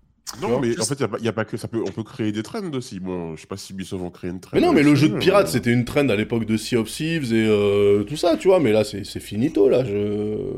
[0.41, 1.67] Non, mais en fait, il n'y a, a, pas que ça.
[1.67, 2.99] Peut, on peut créer des trends aussi.
[2.99, 4.51] Bon, je sais pas si Ubisoft vont créer une trend.
[4.53, 5.51] Mais non, mais le jeu de pirate, euh...
[5.51, 8.59] c'était une trend à l'époque de Sea of Thieves et euh, tout ça, tu vois.
[8.59, 9.83] Mais là, c'est finito, là.
[9.85, 10.53] Je...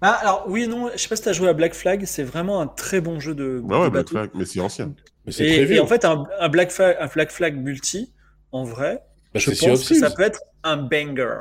[0.00, 2.04] Ah, alors, oui, non, je sais pas si tu as joué à Black Flag.
[2.06, 3.60] C'est vraiment un très bon jeu de.
[3.62, 4.94] Bah ouais, Black Flag, mais c'est ancien.
[5.26, 5.76] Mais c'est très vieux.
[5.76, 8.10] Et en fait, un, un, Black Flag, un Black Flag multi,
[8.52, 9.02] en vrai,
[9.34, 11.40] bah, je pense que ça peut être un banger.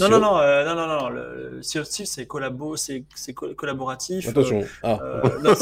[0.00, 3.04] Non, non, non, euh, non, non, non, le Sea of Thieves, c'est collabo, c'est
[3.56, 4.28] collaboratif.
[4.28, 4.60] Attention.
[4.60, 4.98] Euh, ah.
[5.02, 5.54] euh,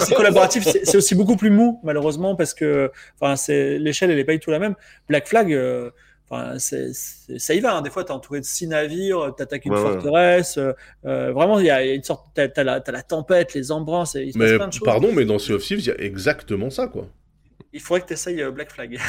[0.00, 2.90] c'est collaboratif, c'est aussi beaucoup plus mou, malheureusement, parce que
[3.20, 4.74] l'échelle, elle n'est pas du tout la même.
[5.08, 5.52] Black Flag,
[6.32, 7.76] euh, c'est ça y va.
[7.76, 7.82] Hein.
[7.82, 10.56] Des fois, tu es entouré de six navires, tu attaques une ouais, forteresse.
[10.56, 10.74] Ouais.
[11.06, 12.26] Euh, vraiment, il y, y, a une sorte.
[12.34, 14.72] Tu as, as, la, as la tempête, les embranches, il se mais passe plein de
[14.72, 14.84] choses.
[14.84, 17.08] Pardon, mais dans Sea of Thieves, il y a exactement ça, quoi.
[17.72, 18.98] Il faudrait que tu essayes Black Flag.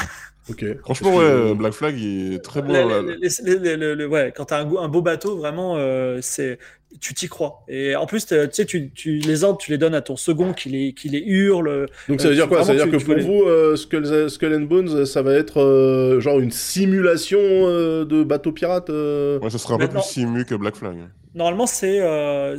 [0.50, 0.64] Ok.
[0.80, 5.36] Franchement, ouais, Black Flag il est très ouais, quand tu as un, un, beau bateau,
[5.36, 6.58] vraiment, euh, c'est
[7.00, 7.64] tu t'y crois.
[7.68, 10.68] Et en plus, tu sais, tu, les ordres, tu les donnes à ton second qui
[10.68, 11.86] les, qui les hurle.
[12.08, 12.64] Donc ça veut dire quoi?
[12.64, 16.20] Ça veut dire que pour vous, euh, Skull, Skull, and Bones, ça va être euh,
[16.20, 20.44] genre une simulation euh, de bateau pirate Ouais, ça sera un Maintenant, peu plus simu
[20.44, 20.96] que Black Flag.
[21.34, 21.98] Normalement, c'est.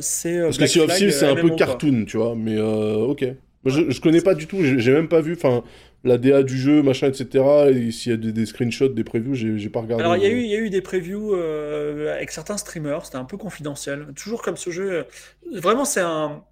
[0.00, 3.24] c'est Parce Black que Sea of Thieves, c'est un peu cartoon, tu vois, mais ok.
[3.66, 5.32] Je, je connais pas du tout, j'ai même pas vu.
[5.32, 5.62] Enfin,
[6.04, 7.44] la DA du jeu, machin, etc.
[7.74, 10.04] Et s'il y a des, des, screenshots, des previews, j'ai pas regardé.
[10.04, 13.16] Alors, il y, a eu, y a eu des previews euh, avec certains streamers, c'était
[13.16, 14.08] un peu confidentiel.
[14.14, 15.06] Toujours comme ce jeu.
[15.52, 16.44] Vraiment, c'est un.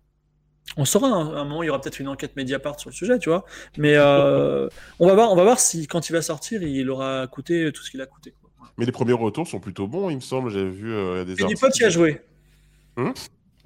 [0.77, 3.19] On saura un, un, moment, il y aura peut-être une enquête Mediapart sur le sujet,
[3.19, 3.45] tu vois.
[3.77, 4.69] Mais euh,
[5.01, 7.83] on, va voir, on va voir si, quand il va sortir, il aura coûté tout
[7.83, 8.33] ce qu'il a coûté.
[8.41, 8.69] Quoi.
[8.79, 10.51] Mais les premiers retours sont plutôt bons, il me semble.
[10.51, 11.35] J'avais vu euh, des.
[11.35, 12.23] Philippe, tu as joué
[12.97, 13.13] hum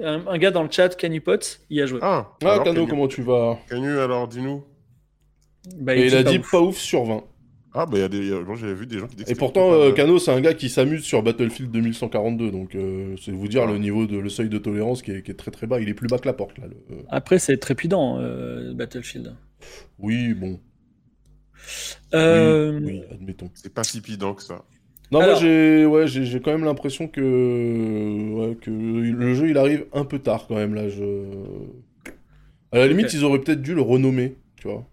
[0.01, 1.39] Un, gars dans le chat, Canupot,
[1.70, 2.01] il a joué.
[2.03, 3.59] Ah, ah Cano, comment tu vas?
[3.68, 4.64] Canu, alors dis-nous.
[5.79, 7.25] Bah, il, a dit pas ouf sur 20.
[7.75, 8.29] Ah, bah, y a des...
[8.55, 9.33] j'avais vu des gens qui disaient.
[9.33, 13.33] Et pourtant, euh, Cano, c'est un gars qui s'amuse sur Battlefield 2142, donc euh, c'est
[13.33, 13.73] vous dire ah.
[13.73, 15.79] le niveau de le seuil de tolérance qui est, très très bas.
[15.81, 16.64] Il est plus bas que la porte, là.
[16.91, 17.03] Euh.
[17.11, 18.19] Après, c'est trépidant,
[18.75, 19.37] Battlefield.
[19.99, 20.59] Oui, bon.
[22.14, 23.51] Oui, admettons.
[23.55, 24.64] C'est pas si pidant que ça.
[25.12, 29.87] Non, moi j'ai ouais, j'ai quand même l'impression que ouais, que le jeu il arrive
[29.93, 30.89] un peu tard quand même là.
[30.89, 31.03] Je...
[32.73, 34.85] À la limite, ils auraient peut-être dû le renommer, tu vois.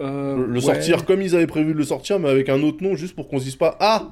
[0.00, 2.96] Euh, le sortir comme ils avaient prévu de le sortir, mais avec un autre nom,
[2.96, 4.10] juste pour qu'on se dise pas Ah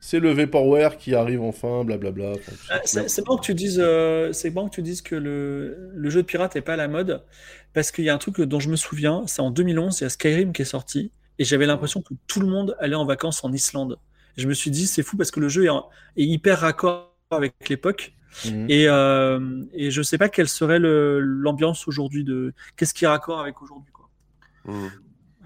[0.00, 2.34] c'est le Vaporware qui arrive enfin, blablabla.
[2.70, 6.10] Ah, c'est bon que tu dises, euh, c'est bon que tu dises que le, le,
[6.10, 7.24] jeu de pirate est pas à la mode,
[7.72, 10.06] parce qu'il y a un truc dont je me souviens, c'est en 2011, il y
[10.06, 13.42] a Skyrim qui est sorti, et j'avais l'impression que tout le monde allait en vacances
[13.44, 13.98] en Islande.
[14.36, 15.68] je me suis dit, c'est fou parce que le jeu est,
[16.16, 18.12] est hyper raccord avec l'époque.
[18.44, 18.66] Mhm.
[18.68, 23.40] Et, euh, et je sais pas quelle serait l'ambiance aujourd'hui de qu'est-ce qui est raccord
[23.40, 24.08] avec aujourd'hui quoi.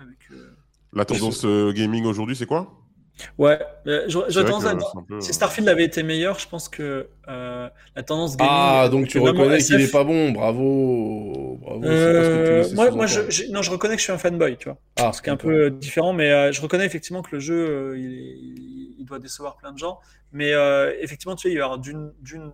[0.02, 0.56] Mhm.
[0.94, 2.78] La tendance euh, gaming aujourd'hui, c'est quoi?
[3.38, 8.52] Ouais, euh, je, si Starfield avait été meilleur, je pense que euh, la tendance gaming.
[8.52, 11.58] Ah, donc tu reconnais qu'il est pas bon, bravo.
[11.60, 11.80] bravo
[12.74, 14.78] moi, moi je, non, je reconnais que je suis un fanboy, tu vois.
[14.96, 18.96] Ah, ce qui est un peu différent, mais je reconnais effectivement que le jeu, il,
[18.98, 20.00] il, doit décevoir plein de gens.
[20.32, 20.52] Mais
[21.00, 22.52] effectivement, tu sais, il va y avoir d'une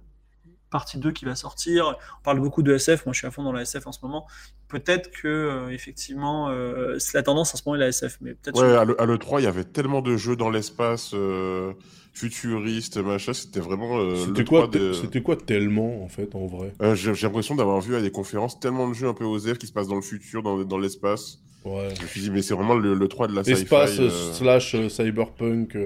[0.71, 1.97] partie 2 qui va sortir.
[2.21, 4.01] On parle beaucoup de SF, moi je suis à fond dans la SF en ce
[4.03, 4.27] moment.
[4.69, 8.35] Peut-être que euh, effectivement euh, c'est la tendance en ce moment est la SF, mais
[8.35, 8.61] peut-être.
[8.61, 11.73] Ouais, à l'E3 il y avait tellement de jeux dans l'espace euh,
[12.13, 13.99] futuriste, machin, c'était vraiment.
[14.17, 14.69] c'était quoi,
[15.01, 16.73] c'était quoi tellement en fait en vrai?
[16.95, 19.73] J'ai l'impression d'avoir vu à des conférences tellement de jeux un peu osés qui se
[19.73, 21.39] passent dans le futur, dans, dans l'espace.
[21.65, 21.89] Ouais.
[21.97, 23.63] Je me suis dit mais c'est vraiment le, le 3 de la sci-fi.
[23.63, 24.01] Espace
[24.33, 25.77] slash cyberpunk.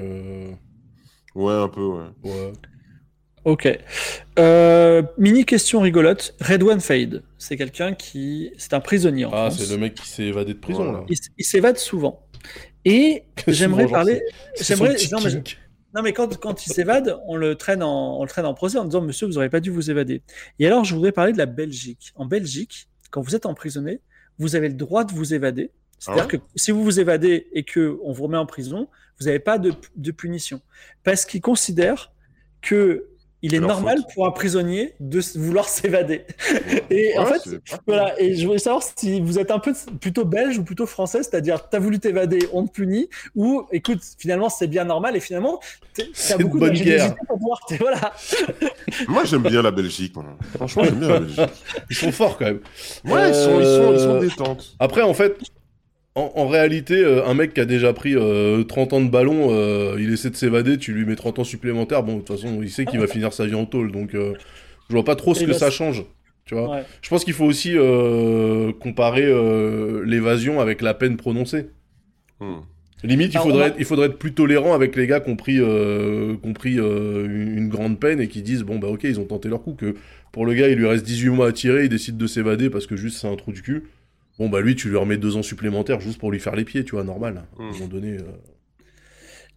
[1.35, 2.05] Ouais un peu ouais.
[2.25, 2.53] Ouais.
[3.45, 3.69] Ok.
[4.39, 6.35] Euh, mini question rigolote.
[6.41, 8.53] Red One Fade, c'est quelqu'un qui.
[8.57, 11.05] C'est un prisonnier en Ah, c'est le mec qui s'est évadé de prison, là.
[11.09, 12.27] Il, s'évade souvent.
[12.85, 14.23] Et j'aimerais parler.
[14.61, 14.97] J'aimerais.
[15.95, 18.79] Non, mais, quand, quand il s'évade, on le traîne en, on le traîne en procès
[18.79, 20.23] en disant Monsieur, vous n'aurez pas dû vous évader.
[20.59, 22.13] Et alors, je voudrais parler de la Belgique.
[22.15, 24.01] En Belgique, quand vous êtes emprisonné,
[24.39, 25.71] vous avez le droit de vous évader.
[25.99, 28.89] C'est-à-dire ah que si vous vous évadez et que on vous remet en prison,
[29.21, 30.61] vous n'avez pas de, de punition.
[31.05, 32.13] Parce qu'ils considèrent
[32.61, 33.12] que
[33.43, 36.25] il est normal pour un prisonnier de vouloir s'évader.
[36.91, 37.43] Et en fait,
[37.87, 38.21] voilà.
[38.21, 41.69] Et je voulais savoir si vous êtes un peu plutôt belge ou plutôt français, c'est-à-dire
[41.69, 45.61] t'as voulu t'évader, on te punit, ou écoute, finalement c'est bien normal et finalement
[45.95, 47.61] t'as beaucoup de guerre pour pouvoir.
[47.81, 48.13] Voilà.
[49.09, 50.15] Moi j'aime bien la Belgique.
[50.55, 51.41] Franchement j'aime bien la Belgique.
[51.91, 52.61] Ils sont forts quand même.
[53.05, 54.77] Ouais, ils sont, ils sont, ils sont euh, détentes.
[54.79, 55.37] Après en fait,
[56.15, 59.97] en, réalité, euh, un mec qui a déjà pris 30 euh, ans de ballon, euh,
[59.99, 62.71] il essaie de s'évader, tu lui mets 30 ans supplémentaires, bon, de toute façon, il
[62.71, 64.35] sait qu'il va finir sa vie en tôle, donc je
[64.91, 66.05] vois pas trop ce que ça change.
[66.45, 67.77] Tu vois Je pense qu'il faut aussi
[68.81, 69.27] comparer
[70.05, 71.71] l'évasion avec la peine prononcée.
[72.41, 72.61] Hmm.
[73.05, 75.61] Limite, il faudrait, être, il faudrait être plus tolérant avec les gars qui ont pris,
[76.55, 79.73] pris une grande peine et qui disent bon, bah ok, ils ont tenté leur coup,
[79.73, 79.95] que
[80.31, 82.87] pour le gars, il lui reste 18 mois à tirer, il décide de s'évader parce
[82.87, 83.85] que juste c'est un trou du cul.
[84.39, 86.85] Bon, bah lui, tu lui remets deux ans supplémentaires juste pour lui faire les pieds,
[86.85, 87.45] tu vois, normal.
[87.59, 87.73] À un hmm.
[87.73, 88.13] moment donné.
[88.15, 88.23] Euh.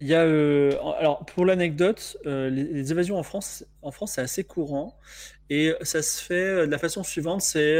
[0.01, 4.21] Il y a, euh, alors pour l'anecdote, euh, les, évasions en France, en France c'est
[4.21, 4.99] assez courant
[5.49, 7.79] et ça se fait de la façon suivante, c'est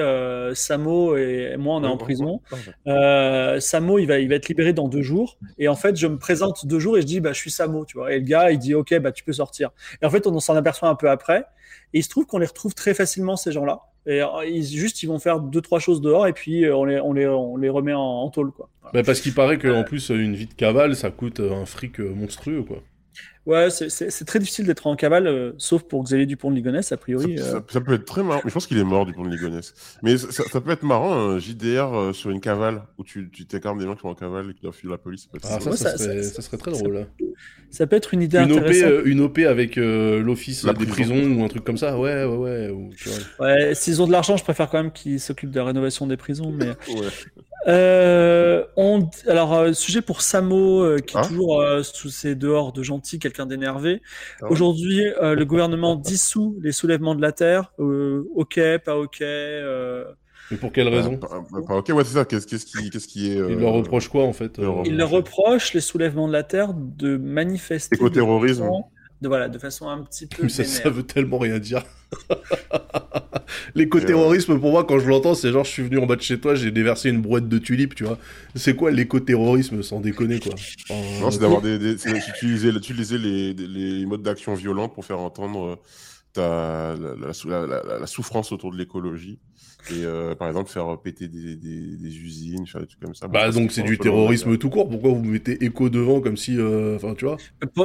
[0.54, 2.40] Samo et moi on est en prison.
[2.86, 6.18] Samo il va, il va être libéré dans deux jours et en fait je me
[6.18, 8.50] présente deux jours et je dis bah je suis Samo, tu vois et le gars
[8.50, 9.72] il dit ok bah tu peux sortir
[10.02, 11.40] et en fait on s'en aperçoit un peu après
[11.94, 13.82] et il se trouve qu'on les retrouve très facilement ces gens-là.
[14.08, 16.86] Et euh, ils, juste, ils vont faire deux, trois choses dehors et puis euh, on
[16.86, 18.52] les, on les, on les remet en, en tôle.
[18.52, 18.70] Quoi.
[18.94, 22.64] Bah parce qu'il paraît qu'en plus, une vie de cavale, ça coûte un fric monstrueux.
[22.64, 22.84] quoi.
[23.46, 26.98] Ouais, c'est très difficile d'être en cavale, euh, sauf pour Xavier Dupont de Ligonnès, a
[26.98, 27.38] priori.
[27.38, 28.42] Ça, ça, peut être très marrant.
[28.44, 29.74] Je pense qu'il est mort, Dupont de Ligonnès.
[30.02, 33.86] Mais ça, ça, peut être marrant, un JDR sur une cavale, où tu t'écartes des
[33.86, 35.30] gens qui sont en cavale et qui doivent fuir la police.
[35.44, 37.06] Ça, ah, ça, ça, serait, très drôle.
[37.70, 38.92] Ça peut être une idée une intéressante.
[39.02, 42.00] OP, une OP avec l'office des prisons ou un truc comme ça.
[42.00, 42.70] Ouais, ouais, ouais.
[42.70, 42.90] Ou,
[43.40, 46.18] ouais, s'ils ont de l'argent, je préfère quand même qu'ils s'occupent de la rénovation des
[46.18, 46.52] prisons.
[46.52, 46.70] Mais...
[46.70, 47.10] ouais.
[47.68, 49.10] Euh, on...
[49.28, 51.28] Alors, euh, sujet pour Samo, euh, qui est ah.
[51.28, 54.02] toujours sous ses dehors de gentil, quelqu'un d'énervé.
[54.42, 57.74] Ah Aujourd'hui, le gouvernement dissout les soulèvements de la terre.
[57.78, 59.24] ok, pas ok.
[60.52, 62.26] Mais pour quelle raison pas, Ok, ouais, c'est ça.
[62.26, 65.82] Qu'est-ce qui, qu'est-ce qui est Il leur reproche quoi en fait Il leur reproche les
[65.82, 67.96] soulèvements de la terre de manifester.
[67.96, 68.70] Éco-terrorisme
[69.26, 70.48] de, voilà, de façon un petit peu.
[70.50, 71.84] ça, ça, veut tellement rien dire.
[73.76, 76.40] L'éco-terrorisme, pour moi, quand je l'entends, c'est genre je suis venu en bas de chez
[76.40, 78.18] toi, j'ai déversé une brouette de tulipes, tu vois.
[78.56, 80.54] C'est quoi l'éco-terrorisme, sans déconner, quoi?
[81.20, 81.78] Non, c'est d'avoir des.
[81.78, 85.78] des utiliser, utiliser les, les, modes d'action violents pour faire entendre as
[86.38, 89.40] la, souffrance autour de l'écologie.
[89.92, 93.28] Et euh, par exemple, faire péter des, usines, faire des trucs comme ça.
[93.28, 94.90] Bah, donc c'est du terrorisme tout court.
[94.90, 96.58] Pourquoi vous mettez écho devant comme si.
[96.58, 97.38] Euh, enfin, tu vois?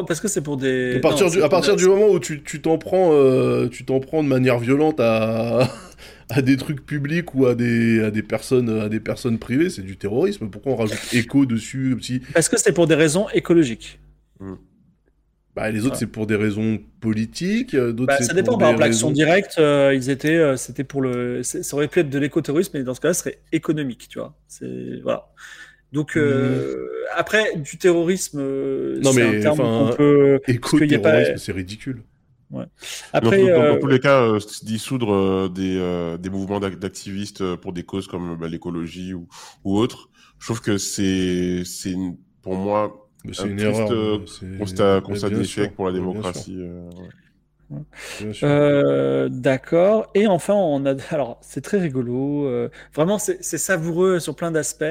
[0.07, 0.97] Parce que c'est pour des.
[0.97, 4.23] À partir, du, à partir du moment où tu t'en prends, euh, tu t'en prends
[4.23, 5.69] de manière violente à.
[6.31, 9.83] à des trucs publics ou à des, à des, personnes, à des personnes privées, c'est
[9.83, 10.49] du terrorisme.
[10.49, 12.21] Pourquoi on rajoute écho dessus si...
[12.33, 13.99] Parce que c'est pour des raisons écologiques.
[14.39, 14.55] Hmm.
[15.57, 17.75] Bah, les autres, c'est pour des raisons politiques.
[17.75, 18.57] Euh, d'autres, bah, ça dépend.
[18.57, 22.11] Par exemple, l'action directe, euh, ils étaient, euh, c'était pour le, ça aurait pu être
[22.11, 24.35] de l'écotourisme, mais dans ce cas-là, ce serait économique, tu vois.
[24.47, 25.29] C'est voilà.
[25.93, 26.21] Donc mmh.
[27.17, 30.39] après, du terrorisme, non mais un terme enfin, peut...
[30.47, 32.05] éco-terrorisme, c'est ridicule.
[32.53, 32.67] Ouais.
[33.13, 38.47] Après, dans, tous les cas, dissoudre des, des mouvements d'activistes pour des causes comme bah,
[38.47, 39.27] l'écologie ou,
[39.65, 41.97] ou autre, je trouve que c'est, c'est
[42.41, 43.91] pour moi c'est une erreur.
[43.93, 44.19] Euh,
[44.59, 46.57] constat, d'échec pour la démocratie.
[46.59, 46.91] Euh,
[48.43, 50.11] euh, d'accord.
[50.15, 50.95] Et enfin, on a.
[51.11, 52.69] Alors, c'est très rigolo.
[52.95, 54.85] vraiment, c'est savoureux sur plein d'aspects.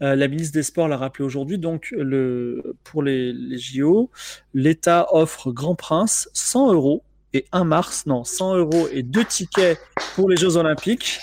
[0.00, 1.58] la ministre des Sports l'a rappelé aujourd'hui.
[1.58, 4.10] Donc, le, pour les, les JO,
[4.54, 7.02] l'État offre Grand Prince 100 euros
[7.32, 9.78] et 1 mars, non, 100 euros et deux tickets
[10.14, 11.20] pour les Jeux Olympiques.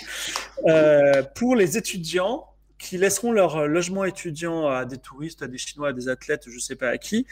[1.34, 2.46] pour les étudiants,
[2.84, 6.44] qui laisseront leur euh, logement étudiant à des touristes, à des Chinois, à des athlètes,
[6.46, 7.26] je ne sais pas à qui.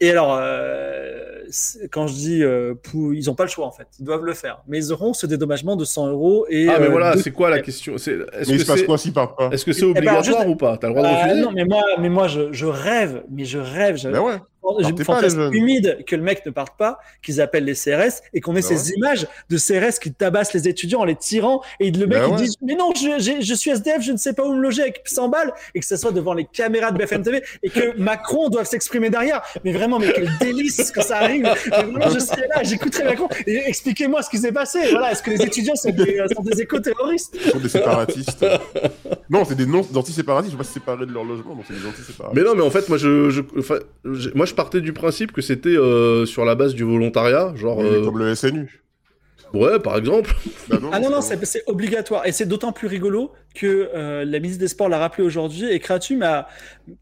[0.00, 1.44] Et alors, euh,
[1.92, 4.62] quand je dis, euh, ils n'ont pas le choix en fait, ils doivent le faire.
[4.66, 6.46] Mais ils auront ce dédommagement de 100 euros.
[6.48, 7.96] Et, ah, mais voilà, c'est quoi la question?
[7.96, 9.50] Est, Mais il se passe quoi s'ils partent pas?
[9.50, 10.76] Est-ce que c'est eh ben, obligatoire ou pas?
[10.76, 11.40] T'as le droit de refuser?
[11.40, 13.96] Non, mais moi, mais moi je, je rêve, mais je rêve.
[13.96, 14.08] Je...
[14.08, 14.38] Ben ouais
[15.04, 18.60] fantasme humide que le mec ne parte pas, qu'ils appellent les CRS et qu'on ait
[18.60, 22.18] bah ces images de CRS qui tabassent les étudiants en les tirant et le mec
[22.18, 24.60] bah il dit mais non je, je, suis SDF je ne sais pas où me
[24.60, 27.70] loger avec 100 balles et que ce soit devant les caméras de BFM TV et
[27.70, 29.42] que Macron doive s'exprimer derrière.
[29.64, 31.42] Mais vraiment mais quel délice que ça arrive.
[31.42, 34.78] Moi je serais là j'écouterais Macron et expliquez-moi ce qui s'est passé.
[34.90, 37.36] Voilà est-ce que les étudiants sont des, euh, sont des éco-terroristes?
[37.50, 38.44] Sont des séparatistes.
[39.30, 40.52] Non c'est des non anti-séparatistes.
[40.52, 42.36] Je vais pas se séparer de leur logement donc c'est des anti-séparatistes.
[42.36, 43.40] Mais non mais en fait moi je, je,
[44.34, 47.80] moi je partais du principe que c'était euh, sur la base du volontariat, genre.
[47.82, 48.82] Euh, comme le SNU.
[49.52, 50.34] Ouais, par exemple.
[50.68, 52.24] Bah ah non, non, c'est obligatoire.
[52.26, 55.78] Et c'est d'autant plus rigolo que euh, la ministre des Sports l'a rappelé aujourd'hui et
[55.80, 56.18] Kratu,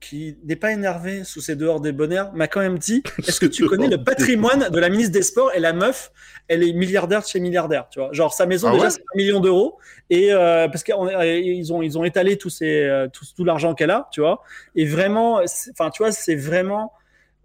[0.00, 3.46] qui n'est pas énervé sous ses dehors des bonheurs, m'a quand même dit Est-ce que
[3.46, 6.10] tu connais le patrimoine de la ministre des Sports Et la meuf,
[6.48, 8.12] elle est milliardaire de chez milliardaire, tu vois.
[8.12, 9.78] Genre, sa maison, ah déjà, c'est un million d'euros.
[10.08, 14.20] Et parce qu'ils ont, ils ont étalé tout, ces, tout, tout l'argent qu'elle a, tu
[14.20, 14.42] vois.
[14.74, 16.92] Et vraiment, enfin, tu vois, c'est vraiment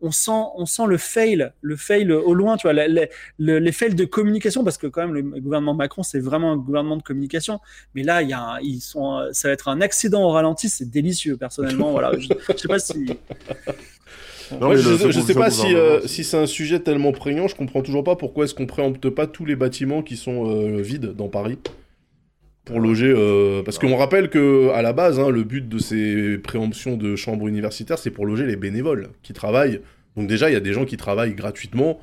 [0.02, 4.06] on sent, on sent le fail, le fail au loin, tu vois, les, fails de
[4.06, 7.60] communication, parce que quand même le gouvernement Macron, c'est vraiment un gouvernement de communication.
[7.94, 10.90] Mais là, il y a ils sont, ça va être un accident au ralenti, c'est
[10.90, 11.92] délicieux, personnellement.
[11.92, 13.06] voilà, je, ne sais pas si.
[14.52, 18.04] je, ne sais pas si, euh, si c'est un sujet tellement prégnant, je comprends toujours
[18.04, 21.58] pas pourquoi est-ce qu'on préempte pas tous les bâtiments qui sont euh, vides dans Paris
[22.66, 23.14] pour loger.
[23.16, 27.16] Euh, parce qu'on rappelle que à la base, hein, le but de ces préemptions de
[27.16, 29.80] chambres universitaires, c'est pour loger les bénévoles qui travaillent.
[30.18, 32.00] Donc déjà, il y a des gens qui travaillent gratuitement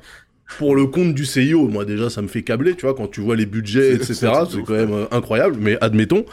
[0.57, 1.67] pour le compte du CIO.
[1.67, 4.15] Moi déjà, ça me fait câbler, tu vois, quand tu vois les budgets, etc.
[4.49, 6.25] C'est quand même euh, incroyable, mais admettons.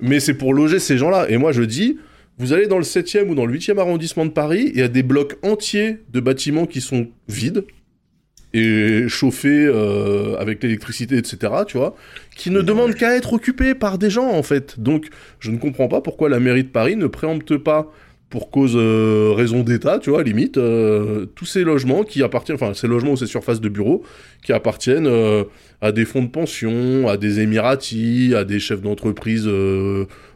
[0.00, 1.28] Mais c'est pour loger ces gens-là.
[1.28, 1.98] Et moi, je dis,
[2.38, 4.88] vous allez dans le 7e ou dans le 8e arrondissement de Paris, il y a
[4.88, 7.64] des blocs entiers de bâtiments qui sont vides
[8.54, 11.94] et chauffés euh, avec l'électricité, etc., tu vois,
[12.36, 14.80] qui ne demandent qu'à être occupés par des gens, en fait.
[14.80, 15.08] Donc,
[15.40, 17.90] je ne comprends pas pourquoi la mairie de Paris ne préempte pas,
[18.30, 22.74] pour cause euh, raison d'État, tu vois, limite, euh, tous ces logements qui appartiennent, enfin,
[22.74, 24.02] ces logements ou ces surfaces de bureaux
[24.44, 25.10] qui appartiennent
[25.80, 29.48] à des fonds de pension, à des Émiratis, à des chefs d'entreprise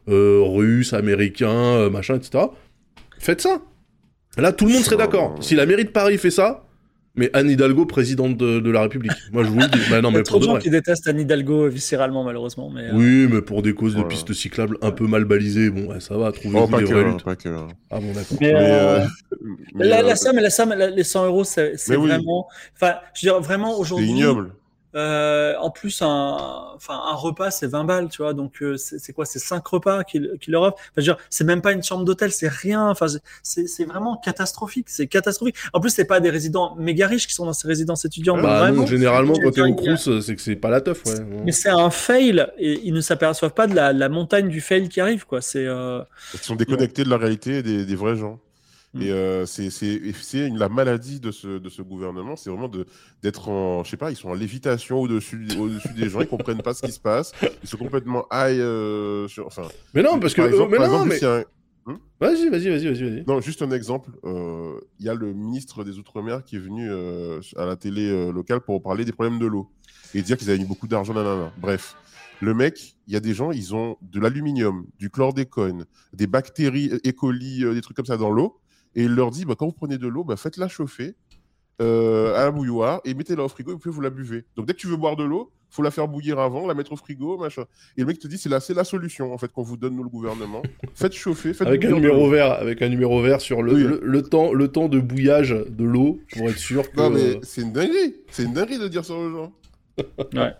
[0.06, 2.44] russes, américains, machin, etc.
[3.18, 3.60] Faites ça.
[4.38, 5.36] Là, tout le monde serait d'accord.
[5.40, 6.64] Si la mairie de Paris fait ça,
[7.14, 9.12] mais Anne Hidalgo, présidente de, la République.
[9.32, 9.80] Moi, je vous le dis.
[9.90, 12.70] Bah, non, Il y a trop de gens qui détestent Anne Hidalgo viscéralement, malheureusement.
[12.70, 15.98] Mais, euh, Oui, mais pour des causes de pistes cyclables un peu mal balisées, bon,
[16.00, 17.24] ça va, trouver oh, des vraies luttes.
[17.90, 18.38] Ah bon, d'accord.
[18.40, 19.06] Mais, euh, euh,
[19.74, 22.48] la, la, somme, la somme, les 100 euros, c'est vraiment.
[22.74, 24.06] Enfin, je veux dire, vraiment, aujourd'hui.
[24.06, 24.52] C'est ignoble.
[24.94, 26.36] Euh, en plus, un,
[26.74, 28.34] enfin, un repas, c'est 20 balles, tu vois.
[28.34, 29.24] Donc, euh, c'est quoi?
[29.24, 30.76] C'est 5 repas qu'il leur offre.
[30.96, 32.88] Enfin, c'est même pas une chambre d'hôtel, c'est rien.
[32.88, 33.06] Enfin,
[33.42, 34.86] c'est vraiment catastrophique.
[34.88, 35.56] C'est catastrophique.
[35.72, 38.42] En plus, c'est pas des résidents méga riches qui sont dans ces résidences étudiantes.
[38.42, 41.14] Bah, non, généralement, quand t'es au Crous, c'est que c'est pas la teuf, ouais.
[41.44, 44.88] Mais c'est un fail et ils ne s'aperçoivent pas de la, la, montagne du fail
[44.88, 45.40] qui arrive, quoi.
[45.40, 45.66] C'est.
[45.66, 46.02] Euh...
[46.34, 48.38] Ils sont déconnectés de la réalité des, des vrais gens.
[48.94, 49.14] Et mm.
[49.14, 52.70] euh, c'est la maladie de ce, de ce gouvernement, c'est vraiment
[53.22, 56.28] d'être en, je sais pas, ils sont en lévitation au-dessus au -dessus des gens, ils
[56.28, 57.32] comprennent pas ce qui se passe,
[57.62, 59.66] ils sont complètement high euh, sur, enfin.
[59.94, 61.20] Mais non, parce que, mais non, mais...
[61.84, 61.96] Hmm?
[62.20, 63.24] Vas-y, vas-y, vas-y, vas-y.
[63.26, 64.12] Non, juste un exemple.
[64.22, 68.30] Euh, il y a le ministre des Outre-mer qui est venu euh, à la télé
[68.30, 69.68] locale pour parler des problèmes de l'eau.
[70.14, 71.52] et dire qu'ils avaient mis beaucoup d'argent, nanana.
[71.58, 71.96] Bref,
[72.42, 76.90] le mec, il y a des gens, ils ont de l'aluminium, du chlordécone, des bactéries,
[77.06, 77.12] E.
[77.12, 78.60] coli, euh, des trucs comme ça dans l'eau,
[78.94, 81.14] et il leur dit, bah, quand vous prenez de l'eau, bah, faites-la chauffer
[81.80, 84.44] euh, à un bouilloire et mettez-la au frigo et puis vous la buvez.
[84.56, 86.92] Donc dès que tu veux boire de l'eau, faut la faire bouillir avant, la mettre
[86.92, 87.64] au frigo, machin.
[87.96, 89.96] Et le mec te dit c'est la, c'est la solution en fait qu'on vous donne
[89.96, 90.62] nous le gouvernement.
[90.94, 94.52] faites chauffer, faites avec un numéro vert, avec un numéro vert sur le, le, temps,
[94.52, 96.96] le temps de bouillage de l'eau pour être sûr que.
[96.98, 99.52] Non mais c'est une dinguerie, c'est une dinguerie de dire ça aux gens.
[100.34, 100.52] ouais.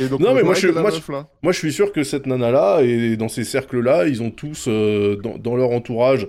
[0.00, 1.28] Et donc, non mais moi je, que la moi, meuf, là.
[1.42, 4.30] moi je suis sûr que cette nana là et dans ces cercles là, ils ont
[4.30, 6.28] tous euh, dans, dans leur entourage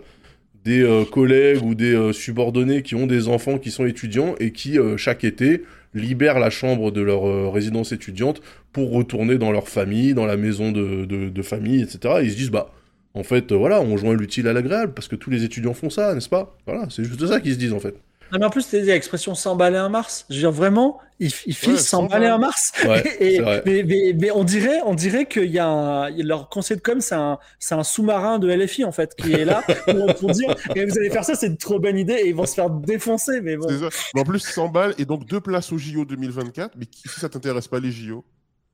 [0.63, 4.51] des euh, collègues ou des euh, subordonnés qui ont des enfants qui sont étudiants et
[4.51, 8.41] qui euh, chaque été libèrent la chambre de leur résidence étudiante
[8.71, 12.15] pour retourner dans leur famille, dans la maison de, de, famille, etc.
[12.21, 12.71] Et ils se disent bah
[13.13, 16.15] en fait voilà on joint l'utile à l'agréable parce que tous les étudiants font ça,
[16.15, 16.57] n'est-ce pas?
[16.65, 17.93] Voilà, c'est juste ça qu'ils se disent en fait.
[18.33, 20.25] Non, mais en plus, tu dit l'expression s'emballer un Mars.
[20.29, 22.31] Je veux dire, vraiment, il, il file Ouais, s'emballer s'emballe.
[22.31, 22.71] un Mars.
[22.85, 26.21] Ouais, Et- mais, mais, mais on dirait, on dirait qu'il y a un, il y
[26.21, 29.63] a leur conseil de com, c'est un, sous-marin de LFI, en fait, qui est là
[29.85, 32.35] pour, pour dire, et vous allez faire ça, c'est une trop bonne idée, et ils
[32.35, 33.67] vont se faire défoncer, mais bon.
[33.69, 33.89] C'est ça.
[34.15, 36.71] Mais en plus 100 balles et donc deux places au JO 2024.
[36.77, 38.25] Mais qui- si ça t'intéresse pas les JO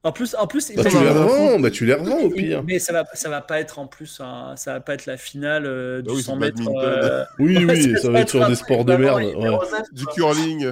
[0.03, 2.63] En plus, en plus, Bah, tu il- les revends, bah tu les revends au pire.
[2.65, 4.21] Mais ça va, ça va pas être en plus,
[4.55, 6.61] ça va pas être la finale euh, du Bah oui, 100 c'est mètres.
[6.81, 9.17] euh, Oui, ouais, oui, ça va être sur des sports de merde.
[9.21, 9.57] ouais.
[9.91, 10.71] Du curling.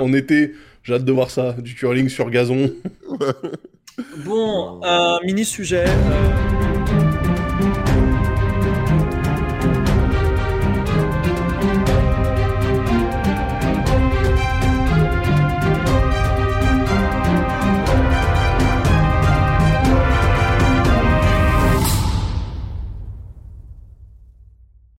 [0.00, 2.72] En été, j'ai hâte de voir ça, du curling sur gazon.
[4.24, 5.84] Bon, un mini sujet.
[5.86, 6.65] euh,